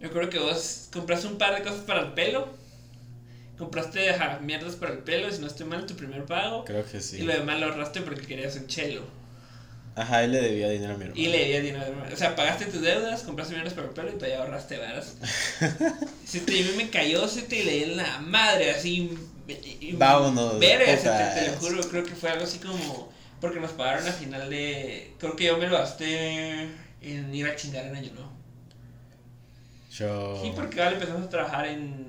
[0.00, 2.48] Recuerdo que vos compraste un par de cosas para el pelo.
[3.58, 6.64] Compraste ajá, mierdas para el pelo, si no estoy mal, tu primer pago.
[6.64, 7.18] Creo que Y sí.
[7.22, 9.02] lo demás lo ahorraste porque querías un chelo.
[9.96, 11.20] Ajá, él le debía dinero a mi hermano.
[11.20, 11.84] Y le debías dinero.
[12.12, 15.16] O sea, pagaste tus deudas, compraste mierdas para el pelo y todavía ahorraste varas.
[16.24, 19.10] Se te, a mí me cayó, se te leí en la madre, así.
[19.48, 23.10] y- y- Vámonos, Verga, se te, te lo juro, creo que fue algo así como.
[23.40, 25.14] Porque nos pagaron a final de.
[25.18, 26.68] Creo que yo me lo gasté
[27.02, 28.30] en ir a chingar en Año Nuevo.
[29.90, 30.40] Yo...
[30.42, 32.07] Sí, porque ahora empezamos a trabajar en.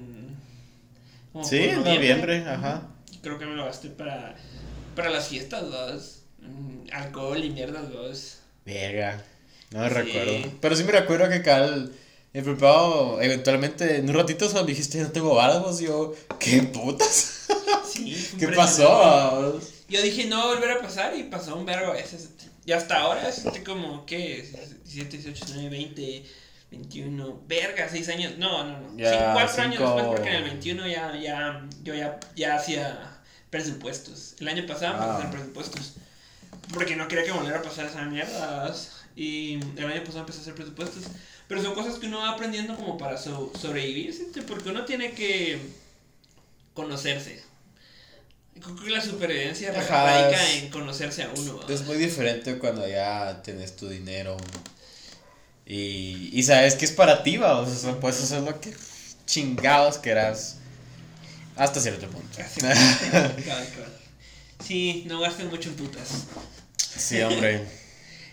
[1.33, 2.87] Como Sí, en noviembre, ajá.
[3.21, 4.35] Creo que me lo gasté para.
[4.95, 6.21] Para las fiestas, dos.
[6.39, 8.37] Mm, Alcohol y mierdas, dos.
[8.65, 9.23] Verga.
[9.71, 9.95] No me Sí.
[9.95, 10.51] recuerdo.
[10.61, 11.91] Pero sí me recuerdo que Cal,
[12.33, 17.47] el preparado, eventualmente, en un ratito solo me dijiste, no tengo varas, yo, ¿qué putas?
[17.85, 19.59] Sí, ¿Qué pasó?
[19.89, 22.29] Yo dije, no volver a pasar y pasó un veces.
[22.65, 24.43] Y hasta ahora, estoy como, ¿qué?
[24.85, 26.23] 17, 18, 19, 20,
[26.71, 28.33] 21, verga, 6 años.
[28.37, 28.97] No, no, no.
[28.97, 33.17] Ya, sí, 4 años después, porque en el 21 ya, ya, yo ya, ya hacía
[33.49, 34.35] presupuestos.
[34.39, 35.17] El año pasado empecé a Ah.
[35.17, 35.93] hacer presupuestos.
[36.73, 38.73] Porque no quería que volviera a pasar esa mierda.
[39.15, 41.03] Y el año pasado empecé a hacer presupuestos.
[41.47, 44.27] Pero son cosas que uno va aprendiendo como para so- sobrevivir, ¿sí?
[44.47, 45.59] porque uno tiene que
[46.75, 47.41] conocerse.
[48.61, 51.59] Creo que la supervivencia Ajá, radica en conocerse a uno.
[51.59, 51.73] ¿va?
[51.73, 54.35] Es muy diferente cuando ya tienes tu dinero
[55.69, 58.73] y, y sabes que es para ti, va, o sea, puedes hacer lo que
[59.25, 60.57] chingados quieras
[61.55, 62.39] hasta cierto punto.
[64.65, 66.09] Sí, no gasten mucho en putas.
[66.77, 67.61] Sí, hombre.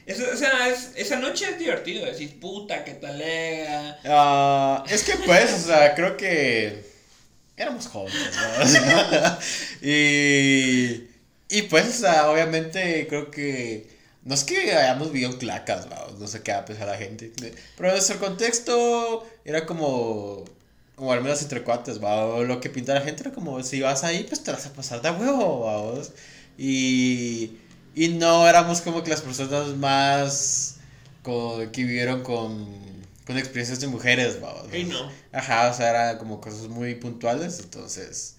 [0.07, 2.05] Eso, o sea, es- esa noche es divertido.
[2.05, 3.99] Decir, puta, qué talega.
[4.05, 6.85] Ah, es que pues, o sea, creo que
[7.57, 8.65] éramos jóvenes, ¿no?
[8.65, 9.39] O sea,
[9.83, 11.09] y,
[11.49, 13.89] y pues, o sea, obviamente creo que
[14.27, 16.07] no es que hayamos vivido clacas, ¿va?
[16.19, 17.33] no sé qué va a pensar la gente,
[17.77, 20.45] pero nuestro contexto era como,
[20.97, 22.27] como al menos entre cuates, ¿va?
[22.27, 24.73] O lo que pinta la gente era como, si vas ahí, pues te vas a
[24.75, 26.13] pasar de huevo, vamos.
[26.59, 27.53] Y,
[27.95, 30.77] y no éramos como que las personas más
[31.23, 32.67] con- que vivieron con,
[33.27, 34.67] con experiencias de mujeres, vamos.
[34.73, 35.11] Ey, no.
[35.33, 38.35] Ajá, o sea, eran como cosas muy puntuales, entonces...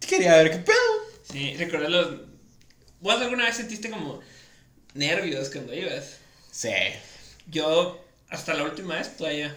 [0.00, 0.76] Quería ver qué pedo.
[1.30, 2.20] Sí, recuerdo los.
[3.00, 4.20] ¿Vos alguna vez sentiste como
[4.94, 6.16] nervios cuando ibas?
[6.50, 6.70] Sí.
[7.50, 9.54] Yo hasta la última vez todavía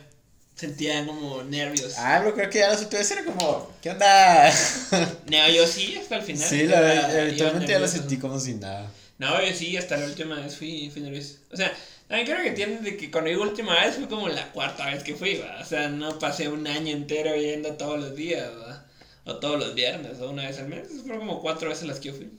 [0.56, 1.96] sentía como nervios.
[1.98, 4.52] Ah, pero creo que ya la situación era como, ¿qué onda?
[5.30, 6.48] No, yo sí, hasta el final.
[6.50, 7.98] Sí, la, iba eventualmente ya la nervioso.
[7.98, 8.90] sentí como si nada.
[9.18, 11.36] No, yo sí, hasta la última vez fui, fui nervioso.
[11.52, 11.74] O sea,
[12.08, 15.04] también creo que entienden de que cuando digo última vez fue como la cuarta vez
[15.04, 15.60] que fui, ¿va?
[15.62, 18.86] O sea, no pasé un año entero yendo todos los días, ¿va?
[19.26, 20.88] O todos los viernes, o una vez al mes.
[21.02, 22.30] Fueron como cuatro veces las que yo fui.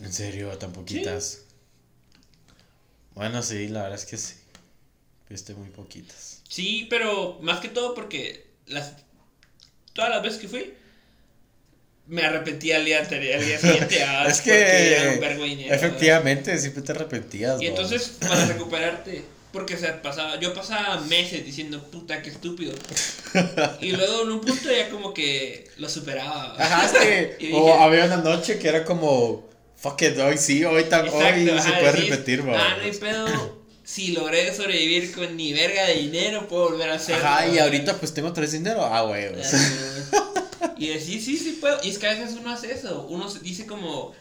[0.00, 1.40] En serio, tan poquitas.
[3.14, 4.34] Bueno, sí, la verdad es que sí.
[5.28, 6.42] Viste muy poquitas.
[6.48, 8.94] Sí, pero más que todo porque las
[9.92, 10.74] todas las veces que fui
[12.06, 14.02] me arrepentí al día anterior, al día siguiente.
[14.06, 15.20] ah, es que
[15.68, 17.62] efectivamente siempre te arrepentías.
[17.62, 22.74] Y entonces, para recuperarte, porque o sea, pasaba, yo pasaba meses diciendo, puta, qué estúpido.
[23.80, 26.56] Y luego en un punto ya como que lo superaba.
[26.58, 26.92] Ajá, es
[27.38, 29.48] que o dije, había una noche que era como,
[29.80, 32.76] fuck it, hoy sí, hoy, exacto, se ajá, puede decís, repetir, Ah, va.
[32.76, 33.60] no hay pedo.
[33.82, 37.26] Si logré sobrevivir con ni verga de dinero, puedo volver a hacerlo.
[37.26, 39.26] Ajá, y ahorita pues tengo tres dinero, ah, güey.
[39.26, 40.26] Ah,
[40.76, 41.78] Y decir, sí, sí puedo.
[41.82, 43.06] Y es que a veces uno hace eso.
[43.08, 44.14] Uno dice como.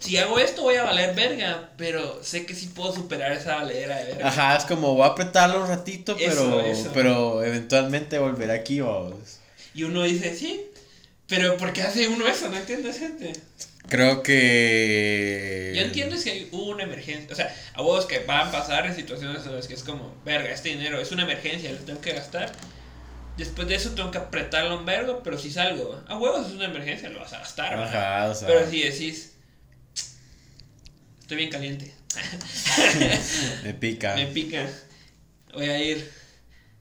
[0.00, 3.96] Si hago esto voy a valer verga, pero sé que sí puedo superar esa valedera
[3.96, 4.28] de verga.
[4.28, 6.90] Ajá, es como voy a apretarlo un ratito, pero, eso.
[6.92, 9.38] pero eventualmente volveré aquí, vamos.
[9.74, 10.60] Y uno dice, sí,
[11.26, 12.50] pero ¿por qué hace uno eso?
[12.50, 13.32] No entiendo gente.
[13.94, 15.72] Creo que.
[15.76, 17.28] Yo entiendo si hay una emergencia.
[17.30, 20.12] O sea, a vos que van a pasar en situaciones en las que es como,
[20.24, 22.50] verga, este dinero es una emergencia, lo tengo que gastar.
[23.36, 26.64] Después de eso tengo que apretarlo un vergo, pero si salgo, a huevos es una
[26.64, 27.78] emergencia, lo vas a gastar.
[27.78, 28.48] o sea.
[28.48, 29.34] Pero si decís,
[31.20, 31.94] estoy bien caliente,
[33.62, 34.16] Me pica.
[34.16, 34.68] me pica,
[35.52, 36.10] voy a ir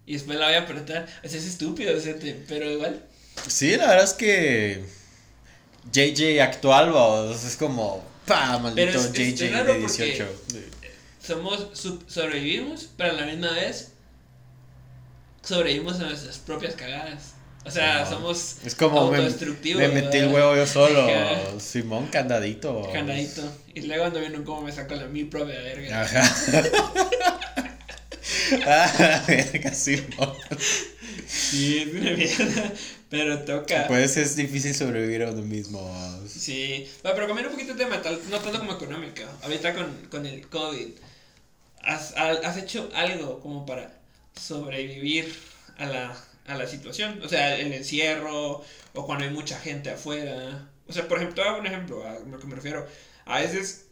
[0.07, 1.07] y después la voy a apretar.
[1.23, 3.05] O sea, es estúpido, gente, pero igual.
[3.47, 5.02] Sí, la verdad es que.
[5.91, 8.03] JJ actual, vamos, es como.
[8.25, 10.27] Pa, maldito es- JJ es raro de porque- 18.
[11.25, 13.91] Somos, sub- sobrevivimos, pero a la misma vez
[15.41, 17.33] sobrevivimos a nuestras propias cagadas.
[17.65, 19.81] O sea, somos Es como me, autodestructivos.
[19.81, 21.07] me metí el huevo yo solo.
[21.59, 22.89] Simón, candadito.
[22.91, 23.41] Candadito.
[23.73, 26.01] Y luego ando viendo cómo me saco la mi propia verga.
[26.01, 26.33] Ajá.
[28.67, 30.33] ah, verga, Simón.
[31.35, 32.73] Sí, es una mierda.
[33.09, 33.87] Pero toca.
[33.87, 35.79] Pues es difícil sobrevivir a uno mismo.
[36.27, 36.87] Sí.
[37.03, 39.21] Bueno, pero cambiando un poquito de tema, tal- no tanto como económico.
[39.43, 40.89] Ahorita con, con el COVID.
[41.81, 43.99] ¿Has, ha- has hecho algo como para
[44.39, 45.33] sobrevivir
[45.77, 46.17] a la,
[46.47, 47.21] a la situación?
[47.23, 50.69] O sea, el encierro o cuando hay mucha gente afuera.
[50.87, 52.87] O sea, por ejemplo, hago un ejemplo a lo que me refiero.
[53.25, 53.87] A veces,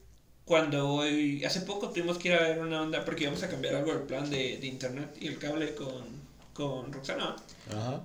[0.45, 1.43] cuando voy.
[1.45, 4.03] Hace poco tuvimos que ir a ver una onda porque íbamos a cambiar algo del
[4.03, 6.20] plan de, de internet y el cable con,
[6.53, 7.35] con Roxana.
[7.69, 8.01] Ajá.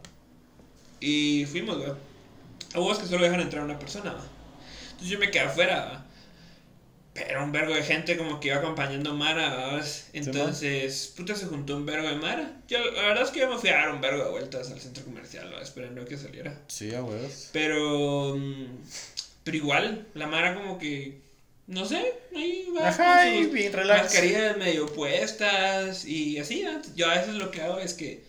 [1.00, 1.96] Y fuimos, ¿verdad?
[2.74, 4.16] A huevos que solo dejan entrar una persona.
[4.90, 6.04] Entonces yo me quedé afuera.
[7.12, 9.80] Pero un vergo de gente como que iba acompañando a Mara.
[10.12, 12.60] Entonces, puta, se juntó un vergo de Mara.
[12.68, 14.78] Yo, la verdad es que yo me fui a dar un vergo de vueltas al
[14.78, 15.50] centro comercial.
[15.62, 16.58] Esperando que saliera.
[16.68, 17.48] Sí, a huevos.
[17.52, 18.66] Pero, mm,
[19.44, 21.22] pero igual, la Mara como que,
[21.66, 22.88] no sé, ahí va.
[22.88, 24.02] Ajá, con y sus bien relax.
[24.02, 26.66] Mascarillas medio puestas y así.
[26.96, 28.25] Yo a veces lo que hago es que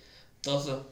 [0.51, 0.89] toso.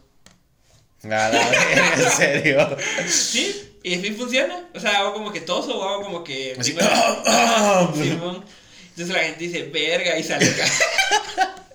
[1.03, 2.77] A la verga, en serio.
[3.07, 4.67] Sí, y sí funciona.
[4.73, 6.55] O sea, hago como que toso o hago como que.
[6.59, 6.73] Así.
[6.73, 8.45] primero- Simón.
[8.89, 10.65] Entonces la gente dice, verga, y sale acá.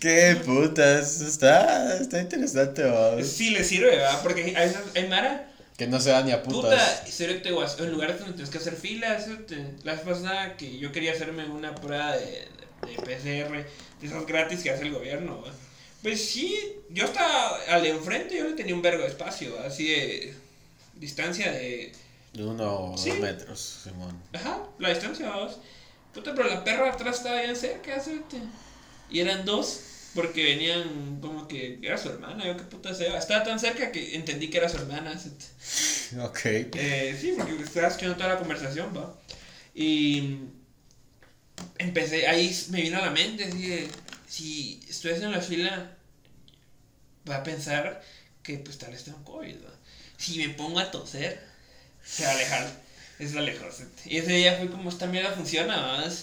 [0.00, 1.20] Qué putas.
[1.20, 2.82] Está, está interesante.
[3.24, 4.20] Sí le sirve, ¿verdad?
[4.22, 5.50] Porque a veces hay Mara.
[5.76, 7.02] Que no se da ni a Puta, putas.
[7.08, 9.26] y serio te en lugares donde tienes que hacer filas.
[9.82, 12.46] La vez pasada que yo quería hacerme una prueba de,
[12.86, 13.50] de PCR,
[14.00, 15.52] de esas gratis que hace el gobierno, ¿va?
[16.04, 16.54] Pues sí,
[16.90, 20.34] yo estaba al enfrente, yo le tenía un vergo de espacio, así de
[20.96, 21.92] distancia de
[22.34, 23.08] De uno o Sí.
[23.08, 24.14] dos metros, Simón.
[24.34, 25.56] Ajá, la distancia, vamos.
[26.12, 28.20] Puta, pero la perra atrás estaba bien cerca, ¿sabes?
[29.10, 29.80] Y eran dos,
[30.14, 33.16] porque venían como que era su hermana, yo qué puta sea.
[33.16, 35.18] Estaba tan cerca que entendí que era su hermana.
[35.18, 36.12] ¿sabes?
[36.20, 36.44] Ok.
[36.44, 39.18] Eh, sí, porque estaba escuchando toda la conversación, va.
[39.74, 40.36] Y
[41.78, 43.88] empecé, ahí me vino a la mente, así de,
[44.34, 45.90] si estoy haciendo la fila,
[47.28, 48.02] va a pensar
[48.42, 49.56] que pues tal vez tengo COVID.
[50.16, 51.40] Si me pongo a toser,
[52.04, 52.84] se va a alejar.
[53.18, 53.86] Es la alejarse.
[54.06, 56.04] Y ese día fue como esta mierda funciona.
[56.04, 56.20] Es-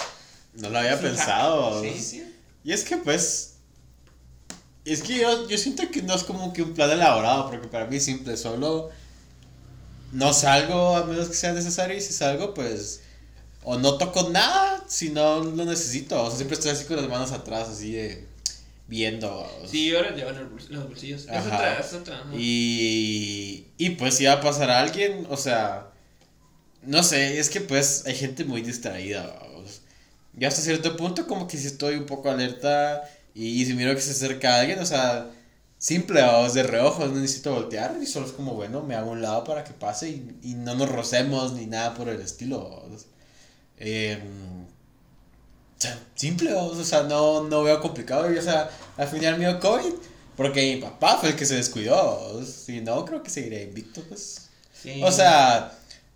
[0.56, 1.82] No lo había pensado.
[1.82, 2.36] Sí, sí.
[2.66, 3.54] Y es que pues.
[4.84, 7.86] Es que yo, yo siento que no es como que un plan elaborado, porque para
[7.86, 8.90] mí es simple, solo
[10.12, 13.02] no salgo a menos que sea necesario y si salgo pues
[13.64, 17.08] o no toco nada si no lo necesito, o sea, siempre estoy así con las
[17.08, 18.28] manos atrás, así de
[18.88, 19.50] viendo.
[19.66, 20.38] Sí, ahora llevan
[20.70, 21.22] los bolsillos.
[21.22, 22.20] Es otra, es otra.
[22.20, 22.30] ajá.
[22.36, 25.92] Y, y pues si va a pasar a alguien, o sea,
[26.84, 29.82] no sé, es que pues hay gente muy distraída, vamos.
[30.38, 34.02] Y hasta cierto punto como que si estoy un poco alerta y, si miro que
[34.02, 35.30] se acerca alguien, o sea,
[35.78, 39.22] simple, o de reojo, no necesito voltear y solo es como, bueno, me hago un
[39.22, 42.90] lado para que pase y, y no nos rocemos ni nada por el estilo.
[43.84, 44.20] Eh,
[46.14, 48.32] simple, o sea, no, no veo complicado.
[48.32, 49.94] Y, o sea, al final mío COVID,
[50.38, 52.44] porque mi papá fue el que se descuidó.
[52.46, 54.50] Si no, creo que seguiré invicto, pues.
[55.04, 55.72] O sea,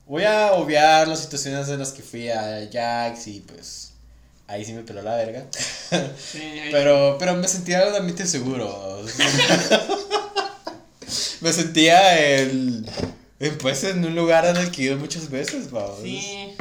[0.06, 3.94] voy a obviar las situaciones en las que fui a Jax y pues
[4.48, 5.46] ahí sí me peló la verga.
[6.72, 9.04] pero, pero me sentía realmente seguro.
[11.42, 12.88] me sentía el,
[13.62, 16.00] pues en un lugar en el que he ido muchas veces, vamos.
[16.02, 16.56] Sí.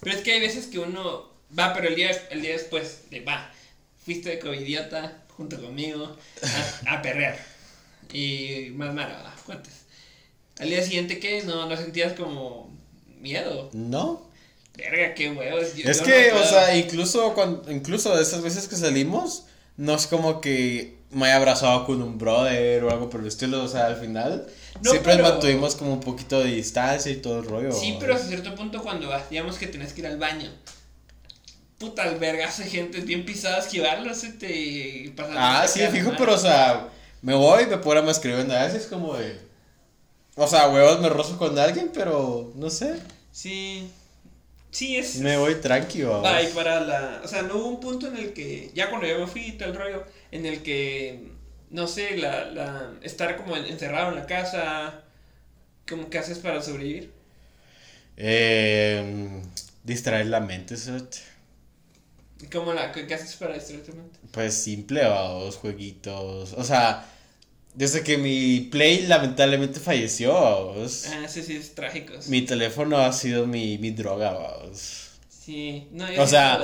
[0.00, 3.20] Pero es que hay veces que uno va, pero el día, el día después de
[3.20, 3.50] va,
[4.04, 6.16] fuiste covidiota junto conmigo
[6.86, 7.38] a, a perrear.
[8.12, 9.80] Y más mala, cuentes.
[10.58, 11.42] Al día siguiente, ¿qué?
[11.42, 12.70] ¿No, no sentías como
[13.20, 13.70] miedo?
[13.72, 14.28] No.
[14.76, 15.68] Verga, qué huevos.
[15.76, 19.44] es que, o sea, incluso, cuando, incluso de esas veces que salimos,
[19.76, 23.62] no es como que me haya abrazado con un brother o algo por el estilo,
[23.64, 24.46] o sea, al final
[24.82, 27.72] siempre mantuvimos como un poquito de distancia y todo el rollo.
[27.72, 30.50] Sí, pero a cierto punto cuando digamos que tenés que ir al baño.
[31.78, 36.88] Puta albergas de gente bien pisada, esquivarlo, se te Ah, sí, fijo, pero o sea,
[37.22, 39.38] me voy, me pongo a escribiendo, a veces como de...
[40.36, 43.00] O sea, huevos me rozo con alguien, pero no sé.
[43.32, 43.90] Sí.
[44.70, 45.16] Sí, es.
[45.16, 46.22] Me voy tranquilo.
[46.24, 47.20] Ay, para la.
[47.24, 48.70] O sea, no hubo un punto en el que.
[48.74, 50.04] Ya cuando yo me fui y tal rollo.
[50.30, 51.32] En el que.
[51.70, 52.46] No sé, la.
[52.46, 55.04] la estar como encerrado en la casa.
[55.88, 57.12] ¿Cómo que haces para sobrevivir?
[58.16, 59.42] Eh,
[59.82, 60.76] distraer la mente,
[62.52, 64.18] ¿Cómo la, ¿Qué haces para distraer tu mente?
[64.30, 66.52] Pues simple, o jueguitos.
[66.54, 67.06] O sea
[67.74, 71.06] desde que mi Play lamentablemente falleció, vamos.
[71.06, 72.14] Ah, sí, sí, es trágico.
[72.26, 75.10] Mi teléfono ha sido mi, mi droga, vamos.
[75.28, 76.60] Sí, no, yo O sea,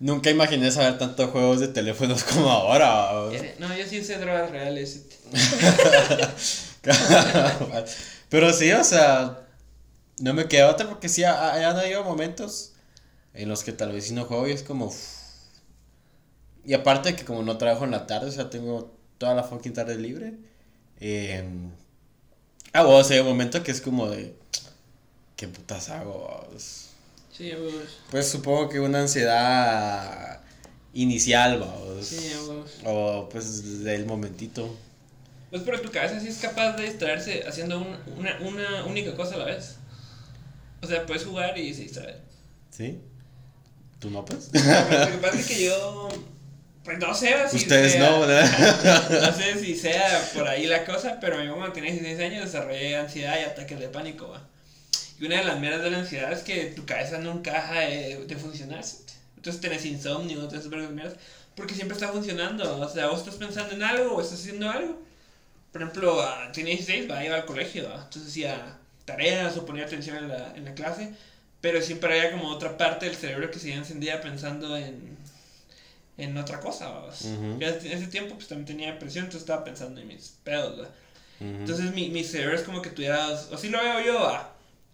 [0.00, 3.30] nunca imaginé saber tantos juegos de teléfonos como ahora.
[3.58, 5.04] No, yo sí usé drogas reales.
[8.28, 9.46] Pero sí, o sea,
[10.20, 12.72] no me queda otra porque sí, han habido momentos
[13.34, 14.94] en los que tal vez si no juego y es como...
[16.64, 19.72] Y aparte que como no trabajo en la tarde, o sea, tengo toda la fucking
[19.72, 20.34] tarde libre.
[21.00, 21.42] Eh,
[22.72, 24.34] ah, bueno, o sea, hay un momento que es como de.
[25.36, 26.46] ¿Qué putas hago?
[27.38, 27.52] Sí,
[28.10, 30.40] Pues supongo que una ansiedad
[30.92, 32.04] inicial, vamos.
[32.04, 32.32] Sí,
[32.84, 34.76] O pues del momentito.
[35.50, 37.78] Pues pero tu cabeza sí es capaz de distraerse haciendo
[38.16, 39.76] una, una única cosa a la vez.
[40.82, 42.16] O sea, puedes jugar y se distrae.
[42.70, 42.98] ¿Sí?
[44.00, 44.50] ¿Tú no pues?
[44.52, 46.08] lo que pasa es que yo
[46.82, 49.10] pues no sé si Ustedes no, ¿verdad?
[49.22, 52.96] no sé si sea por ahí la cosa, pero mi mamá tiene 16 años desarrollé
[52.96, 54.48] ansiedad y ataques de pánico, ¿va?
[55.18, 58.24] Y una de las meras de la ansiedad es que tu cabeza no encaja de,
[58.26, 58.84] de funcionar.
[59.36, 61.16] Entonces tenés insomnio, tenés mierdas,
[61.54, 62.80] porque siempre está funcionando.
[62.80, 65.00] O sea, vos estás pensando en algo o estás haciendo algo.
[65.72, 68.04] Por ejemplo, tiene 16, va, iba al colegio, ¿va?
[68.04, 71.12] entonces hacía tareas o ponía atención en la, en la clase,
[71.60, 75.18] pero siempre había como otra parte del cerebro que se encendía pensando en
[76.18, 76.92] en otra cosa.
[77.24, 80.88] En ese tiempo pues también tenía depresión, entonces estaba pensando en mis pedos.
[81.40, 84.48] Entonces mi, mi cerebro es como que tuviera o así lo veo yo,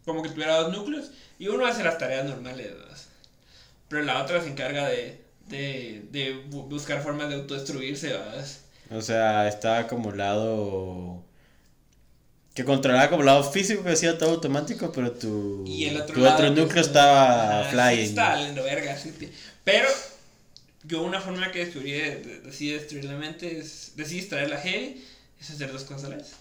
[0.05, 2.73] como que tuviera dos núcleos y uno hace las tareas normales,
[3.89, 8.15] pero la otra se encarga de, de, de buscar formas de autodestruirse.
[8.91, 11.23] O sea, está como lado
[12.55, 16.27] que controlaba como lado físico que hacía todo automático, pero tu, y el otro, tu
[16.27, 18.09] otro núcleo estaba flying.
[18.09, 18.97] Sí, verga,
[19.65, 19.89] Pero
[20.85, 24.97] yo una forma que descubrí de, así destruir la mente es, decir, extraer la G,
[25.41, 26.33] es hacer dos cosas a la vez.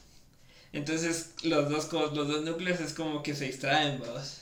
[0.73, 4.41] Entonces, los dos, los dos núcleos es como que se extraen, vamos.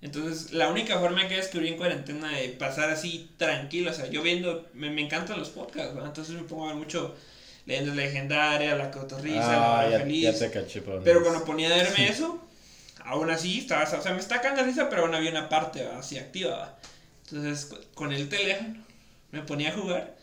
[0.00, 4.22] Entonces, la única forma que descubrí en cuarentena de pasar así tranquilo, o sea, yo
[4.22, 6.08] viendo, me, me encantan los podcasts, ¿verdad?
[6.08, 7.14] Entonces me pongo a ver mucho
[7.66, 10.22] Leyendas Legendarias, La Cotorrisa, ah, La ya, Feliz.
[10.22, 12.40] Ya te caché, pero cuando ponía a verme eso,
[13.04, 16.18] aún así estaba, o sea, me está cagando risa, pero aún había una parte así
[16.18, 16.76] activa,
[17.26, 18.84] Entonces, con el teléfono,
[19.30, 20.16] me ponía a jugar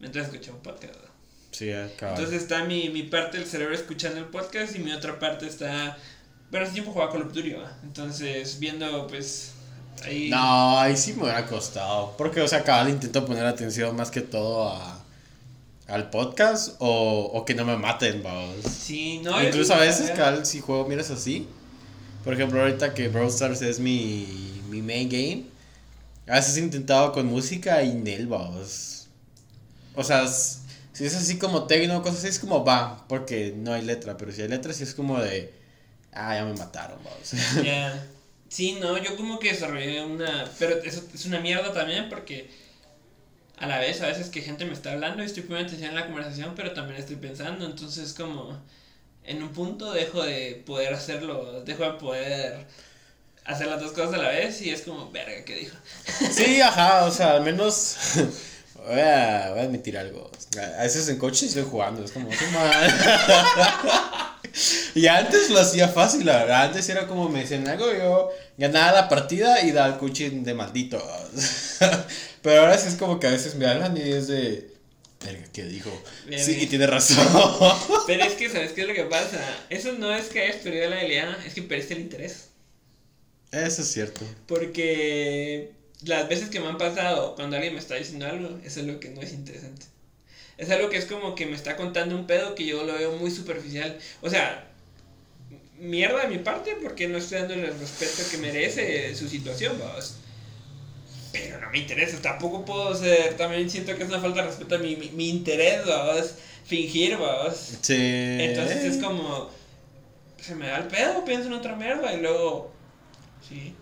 [0.00, 1.09] mientras escuchaba un podcast.
[1.50, 5.46] Sí, Entonces está mi, mi parte del cerebro escuchando el podcast y mi otra parte
[5.46, 5.96] está...
[6.50, 9.52] Bueno, ese tiempo jugaba con of Duty, Entonces, viendo, pues,
[10.04, 10.30] ahí...
[10.30, 12.14] No, ahí sí me hubiera costado.
[12.16, 15.04] Porque, o sea, cada intento poner atención más que todo a,
[15.86, 18.56] al podcast o, o que no me maten, vamos.
[18.64, 19.40] Sí, no.
[19.42, 21.46] Incluso a veces, cada si juego, miras así.
[22.24, 25.50] Por ejemplo, ahorita que Brawl Stars es mi, mi main game
[26.30, 29.08] a veces he intentado con música y Nel, vamos.
[29.96, 30.24] O sea,
[31.00, 34.18] si es así como tecno, cosas así, es como va, porque no hay letra.
[34.18, 35.50] Pero si hay letra, sí es como de.
[36.12, 37.30] Ah, ya me mataron, vamos.
[37.62, 38.06] Yeah.
[38.50, 40.44] Sí, no, yo como que desarrollé una...
[40.58, 42.50] Pero eso es una mierda también porque
[43.56, 45.94] a la vez a veces que gente me está hablando y estoy poniendo atención en
[45.94, 48.60] la conversación, pero también estoy pensando, entonces como
[49.22, 52.66] en un punto dejo de poder hacerlo, dejo de poder
[53.44, 55.76] hacer las dos cosas a la vez y es como, verga, ¿qué dijo?
[56.32, 57.96] Sí, ajá, o sea, al menos
[58.90, 60.30] voy a, voy a admitir algo.
[60.78, 62.94] A veces en coche estoy jugando, es como, mal.
[64.94, 66.62] y antes lo hacía fácil, la verdad.
[66.64, 70.54] Antes era como me decían algo, yo ganaba la partida y daba el coaching de
[70.54, 71.02] maldito.
[72.42, 74.68] Pero ahora sí es como que a veces me hablan y es de.
[75.24, 75.90] Verga, ¿qué dijo?
[76.26, 76.64] Bien, sí, bien.
[76.64, 77.26] y tiene razón.
[78.06, 79.38] Pero es que, ¿sabes qué es lo que pasa?
[79.68, 82.48] Eso no es que hayas perdido la habilidad, es que perdiste el interés.
[83.52, 84.22] Eso es cierto.
[84.46, 85.72] Porque
[86.04, 89.00] las veces que me han pasado cuando alguien me está diciendo algo, eso es lo
[89.00, 89.86] que no es interesante.
[90.56, 93.12] Es algo que es como que me está contando un pedo que yo lo veo
[93.12, 93.98] muy superficial.
[94.20, 94.66] O sea,
[95.78, 100.16] mierda de mi parte porque no estoy dándole el respeto que merece su situación, vamos.
[101.32, 104.74] Pero no me interesa, tampoco puedo ser, también siento que es una falta de respeto
[104.74, 106.34] a mi, mi, mi interés, vamos.
[106.64, 107.78] Fingir, vamos.
[107.80, 107.96] Sí.
[107.96, 109.50] Entonces es como.
[110.40, 112.72] Se me da el pedo, pienso en otra mierda y luego.
[113.48, 113.74] Sí.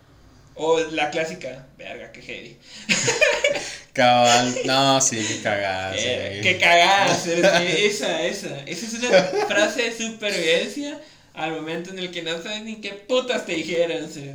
[0.59, 2.59] O la clásica, verga, que heavy.
[3.92, 4.56] Cabal.
[4.64, 5.94] No, sí, qué cagada.
[5.96, 6.40] Eh, sí.
[6.42, 7.26] que cagadas.
[7.26, 8.61] eh, esa, esa.
[8.64, 11.00] Esa es una frase de supervivencia
[11.34, 14.09] al momento en el que no sabes ni qué putas te dijeron.
[14.12, 14.30] ¿sí?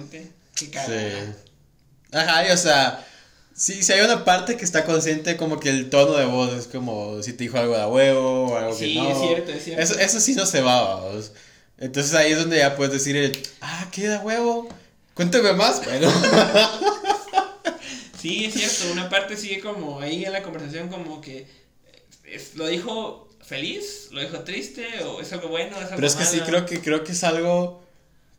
[0.56, 1.00] Qué cagada.
[1.00, 1.32] Sí.
[2.12, 3.06] Ajá, y o sea,
[3.56, 6.68] sí, si hay una parte que está consciente como que el tono de voz es
[6.68, 9.10] como si te dijo algo de a huevo o algo Sí, que no.
[9.12, 9.82] es cierto, es cierto.
[9.82, 11.32] Eso, eso sí no se va, vamos.
[11.80, 14.70] Entonces ahí es donde ya puedes decir el, ah, ¿qué de huevo?
[15.14, 16.10] Cuéntame más, bueno.
[18.20, 18.94] Sí, es cierto.
[18.94, 21.46] Una parte sigue como ahí en la conversación, como que.
[22.24, 24.08] es- ¿Lo dijo feliz?
[24.12, 24.88] ¿Lo dijo triste?
[25.06, 25.76] ¿O es algo bueno?
[25.78, 27.84] ¿Es algo Pero es que sí, creo que, creo que es algo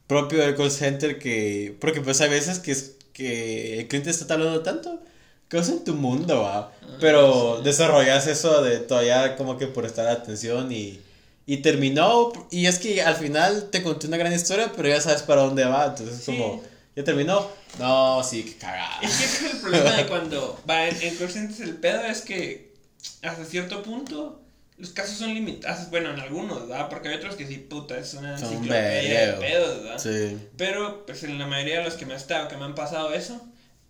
[0.06, 4.34] propio del call center que, porque pues hay veces que, es, que el cliente está
[4.34, 5.00] hablando tanto
[5.48, 6.72] que es en tu mundo, va.
[7.00, 7.64] Pero Ah, sí.
[7.64, 11.00] desarrollas eso de todavía como que por estar atención y,
[11.46, 12.32] y terminó.
[12.50, 15.64] Y es que al final te conté una gran historia, pero ya sabes para dónde
[15.64, 15.86] va.
[15.86, 16.32] Entonces es Sí.
[16.36, 16.62] como,
[16.96, 17.48] ¿ya terminó?
[17.78, 19.00] No, sí, qué cagada.
[19.02, 22.20] Es que ese es el problema de cuando va en, en centers el pedo es
[22.22, 22.72] que
[23.22, 24.40] hasta cierto punto
[24.76, 26.88] los casos son limitados, bueno, en algunos, ¿verdad?
[26.88, 29.98] Porque hay otros que sí, puta, es una Son enciclopedia de pedos, ¿verdad?
[29.98, 30.36] Sí.
[30.56, 33.12] Pero, pues en la mayoría de los que me ha estado, que me han pasado
[33.14, 33.40] eso,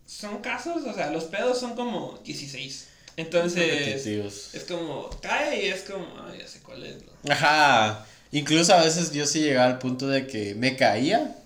[0.05, 2.88] son casos, o sea, los pedos son como 16.
[3.17, 4.07] Entonces,
[4.53, 7.33] es como, cae y es como, ay, ya sé cuál es, ¿no?
[7.33, 8.05] Ajá.
[8.33, 11.37] Incluso a veces yo sí llegaba al punto de que me caía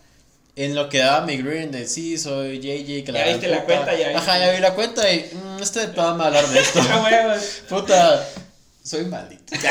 [0.56, 3.04] en lo que daba mi green de sí, soy JJ.
[3.04, 3.66] Que Ya gran viste la puta".
[3.76, 4.46] cuenta, ya Ajá, viste.
[4.46, 6.80] ya vi la cuenta y mm, este va a hablar de esto.
[7.68, 8.28] Puta,
[8.82, 9.54] soy maldito.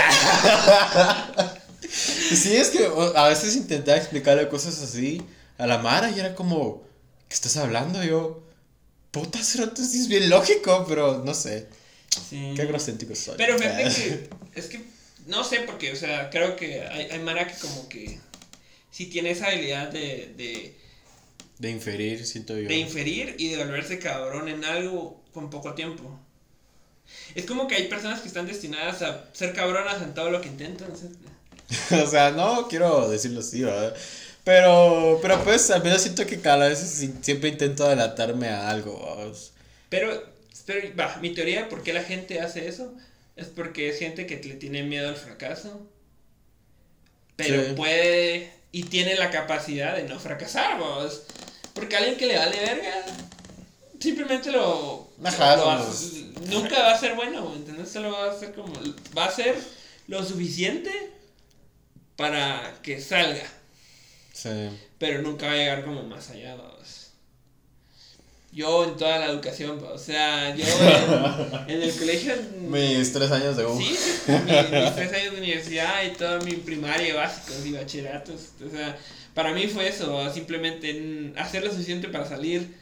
[1.89, 5.21] Sí, es que a veces intentaba explicarle cosas así
[5.57, 6.83] a la Mara y era como,
[7.29, 8.03] ¿qué estás hablando?
[8.03, 8.43] Y yo,
[9.11, 11.67] puta, sí es bien lógico, pero no sé.
[12.09, 12.53] Sí.
[12.55, 13.35] Qué egocéntrico soy.
[13.37, 14.29] Pero fíjate que,
[14.59, 14.81] es que,
[15.27, 18.19] no sé, porque, o sea, creo que hay, hay Mara que como que
[18.91, 20.75] sí tiene esa habilidad de, de,
[21.59, 22.67] De inferir, siento yo.
[22.67, 26.19] de inferir y de volverse cabrón en algo con poco tiempo.
[27.35, 30.49] Es como que hay personas que están destinadas a ser cabronas en todo lo que
[30.49, 30.91] intentan.
[32.03, 33.95] o sea, no quiero decirlo así, ¿verdad?
[34.43, 36.79] Pero, pero pues, al menos siento que cada vez
[37.21, 38.97] siempre intento adelantarme a algo.
[38.99, 39.51] ¿vamos?
[39.89, 40.23] Pero,
[40.67, 42.93] pero, va, mi teoría de por qué la gente hace eso
[43.35, 45.87] es porque es gente que le tiene miedo al fracaso.
[47.35, 47.73] Pero Sí.
[47.75, 51.23] puede y tiene la capacidad de no fracasar, vos.
[51.73, 53.05] Porque alguien que le vale verga,
[53.99, 55.09] simplemente lo.
[55.23, 56.13] Ajá, lo va- somos-
[56.47, 57.89] nunca va a ser bueno, ¿entendés?
[57.89, 58.73] Solo va a ser como.
[59.17, 59.55] Va a ser
[60.07, 60.91] lo suficiente
[62.15, 63.45] para que salga,
[64.33, 64.49] Sí.
[64.97, 67.06] pero nunca va a llegar como más allá, vos.
[68.57, 72.33] Yo en toda la educación, o sea, yo en, en el colegio.
[72.59, 73.77] Mis tres años de U.
[73.77, 78.41] Sí, sí, mi- mis tres años de universidad y toda mi primaria, básicos y bachilleratos.
[78.65, 78.97] O sea,
[79.35, 82.75] para mí fue eso, simplemente hacer lo suficiente para salir,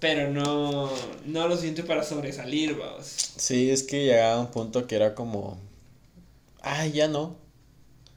[0.00, 0.90] pero no,
[1.26, 3.06] no lo suficiente para sobresalir, vamos.
[3.36, 5.56] Sí, es que llegaba a un punto que era como,
[6.62, 7.36] ay, ya no,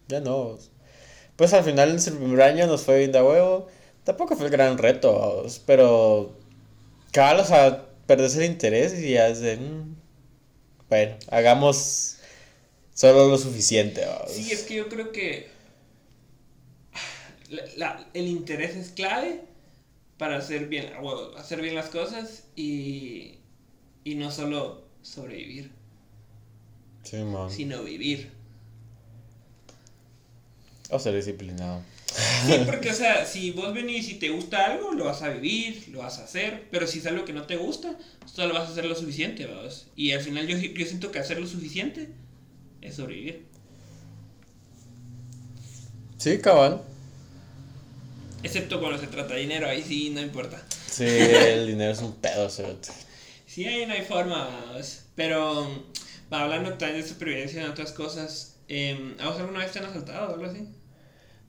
[0.07, 0.57] ya no.
[1.35, 3.67] Pues al final en el primer año nos fue bien de huevo.
[4.03, 6.33] Tampoco fue el gran reto, vamos, pero
[7.15, 9.95] cabal, o sea, perderse el interés y ya es de, mm,
[10.89, 12.17] bueno, hagamos
[12.93, 14.31] solo lo suficiente, vamos.
[14.31, 15.47] Sí, es que yo creo que
[17.49, 19.41] la- la- el interés es clave
[20.17, 20.91] para hacer bien,
[21.37, 23.39] hacer bien las cosas y,
[24.03, 25.71] y no solo sobrevivir,
[27.03, 27.49] Sí, man.
[27.51, 28.31] sino vivir.
[30.89, 31.81] O ser disciplinado.
[32.45, 35.89] Sí, porque, o sea, si vos venís y te gusta algo, lo vas a vivir,
[35.89, 38.71] lo vas a hacer, pero si es algo que no te gusta, solo vas a
[38.71, 39.87] hacer lo suficiente, ¿vamos?
[39.95, 42.09] Y al final yo, yo siento que hacer lo suficiente
[42.81, 43.45] es sobrevivir.
[46.17, 46.81] Sí, cabal.
[48.43, 50.63] Excepto cuando se trata de dinero, ahí sí no importa.
[50.89, 52.89] Sí, el dinero es un pedo, cerote.
[53.47, 55.01] Sí, ahí no hay forma, ¿vamos?
[55.15, 55.85] pero
[56.31, 59.85] va, hablando también de supervivencia y otras cosas, eh, ¿a vos alguna vez te han
[59.85, 60.67] asaltado o algo así?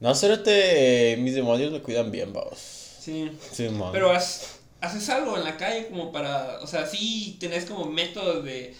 [0.00, 2.58] No, cerote, eh, mis demonios me cuidan bien, vamos.
[3.00, 3.30] Sí.
[3.52, 3.90] Sí, man.
[3.92, 8.44] Pero has- haces algo en la calle como para, o sea, sí tenés como métodos
[8.44, 8.74] de,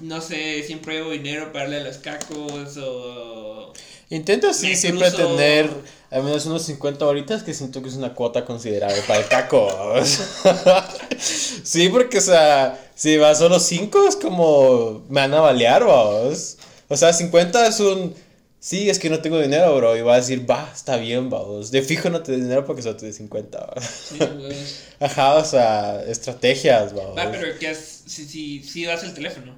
[0.00, 3.72] no sé, siempre llevo dinero para darle a los cacos o...
[4.10, 5.70] Intento sí siempre tener
[6.10, 9.68] al menos unos 50 horitas que siento que es una cuota considerable para el caco.
[11.18, 16.56] sí, porque, o sea, si va solo 5 es como me van a balear, vamos.
[16.88, 18.14] O sea, 50 es un...
[18.62, 19.96] Sí, es que no tengo dinero, bro.
[19.96, 21.70] Y va a decir, va, está bien, vamos.
[21.70, 23.84] De fijo no te doy dinero porque solo te doy 50, vamos.
[23.84, 24.18] Sí.
[25.00, 27.16] Ajá, o sea, estrategias, vamos.
[27.16, 29.56] Va, pero que has, si, si, si das el teléfono,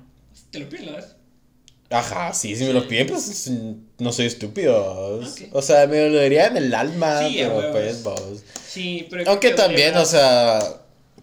[0.52, 1.16] te lo pides, ¿lo das?
[1.90, 3.50] Ajá, sí, si me lo piden, pues
[3.98, 5.20] no soy estúpido.
[5.52, 7.72] O sea, me lo diría en el alma, Sí, pero huevos.
[7.72, 8.42] pues, vamos.
[8.66, 9.28] Sí, pero...
[9.28, 10.60] Aunque también, o sea,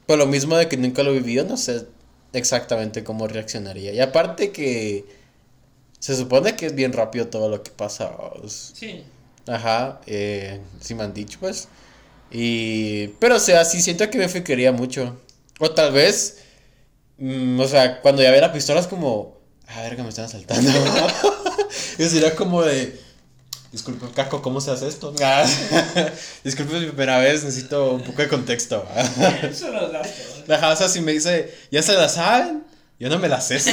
[0.06, 1.86] por lo mismo de que nunca lo he vivido, no sé
[2.34, 3.94] exactamente cómo reaccionaría.
[3.94, 5.06] Y aparte que
[6.00, 8.12] se supone que es bien rápido todo lo que pasa.
[8.48, 9.04] Sí,
[9.48, 11.68] Ajá, eh, sí me han dicho, pues.
[12.32, 15.18] Y, pero o sea, sí siento que me fijaría mucho.
[15.60, 16.38] O tal vez,
[17.18, 20.26] mm, o sea, cuando ya ve la pistola es como, a ver que me están
[20.26, 20.72] asaltando.
[21.98, 23.00] y sería como de,
[23.72, 25.14] disculpe, Caco, ¿cómo se hace esto?
[25.22, 25.46] Ah,
[26.44, 28.88] disculpe, es mi primera vez, necesito un poco de contexto.
[29.42, 30.10] eso lo das.
[30.48, 32.64] Ajá, o sea, si me dice, ya se la saben,
[33.00, 33.60] yo no me la sé.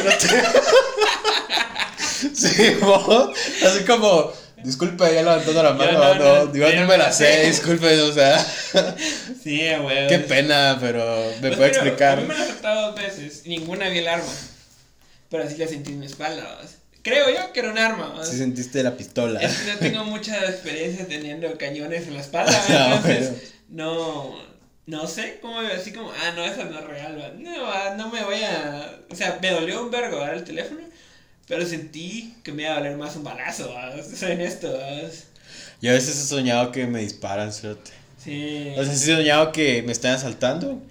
[2.35, 3.33] sí, mo,
[3.65, 4.33] así como,
[4.65, 7.47] disculpe, ya levantando la mano, no, no, no, yo yo no no me la sé,
[7.47, 8.39] disculpe, o sea,
[9.43, 10.09] Sí, güey.
[10.09, 12.21] qué pena, pero me Pues puede mira, A explicar.
[12.21, 14.33] mí me han asaltado dos veces y ninguna vi el arma.
[15.31, 16.61] Pero así la sentí en mi espalda.
[17.03, 18.09] Creo yo que era un arma.
[18.17, 18.29] ¿vas?
[18.29, 19.41] Si sentiste la pistola.
[19.41, 22.53] Es que no tengo mucha experiencia teniendo cañones en la espalda.
[22.69, 23.43] Ah, Entonces, bueno.
[23.69, 24.47] no,
[24.87, 27.19] no sé cómo así como, ah, no, esa no es real.
[27.21, 27.31] ¿va?
[27.37, 27.95] No, ¿va?
[27.97, 28.99] no me voy a.
[29.11, 30.81] O sea, me dolió un vergo dar el teléfono.
[31.49, 33.73] Pero sentí que me iba a doler más un balazo.
[34.17, 34.73] Soy honesto.
[34.73, 35.09] ¿va?
[35.81, 37.93] Yo a veces he soñado que me disparan, cerote.
[38.23, 38.73] Sí.
[38.77, 40.83] O sea, sí he soñado que me están asaltando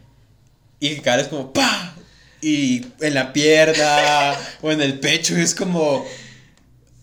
[0.80, 1.96] y que cada vez como ¡pa!
[2.42, 6.06] Y en la pierna o en el pecho y es como...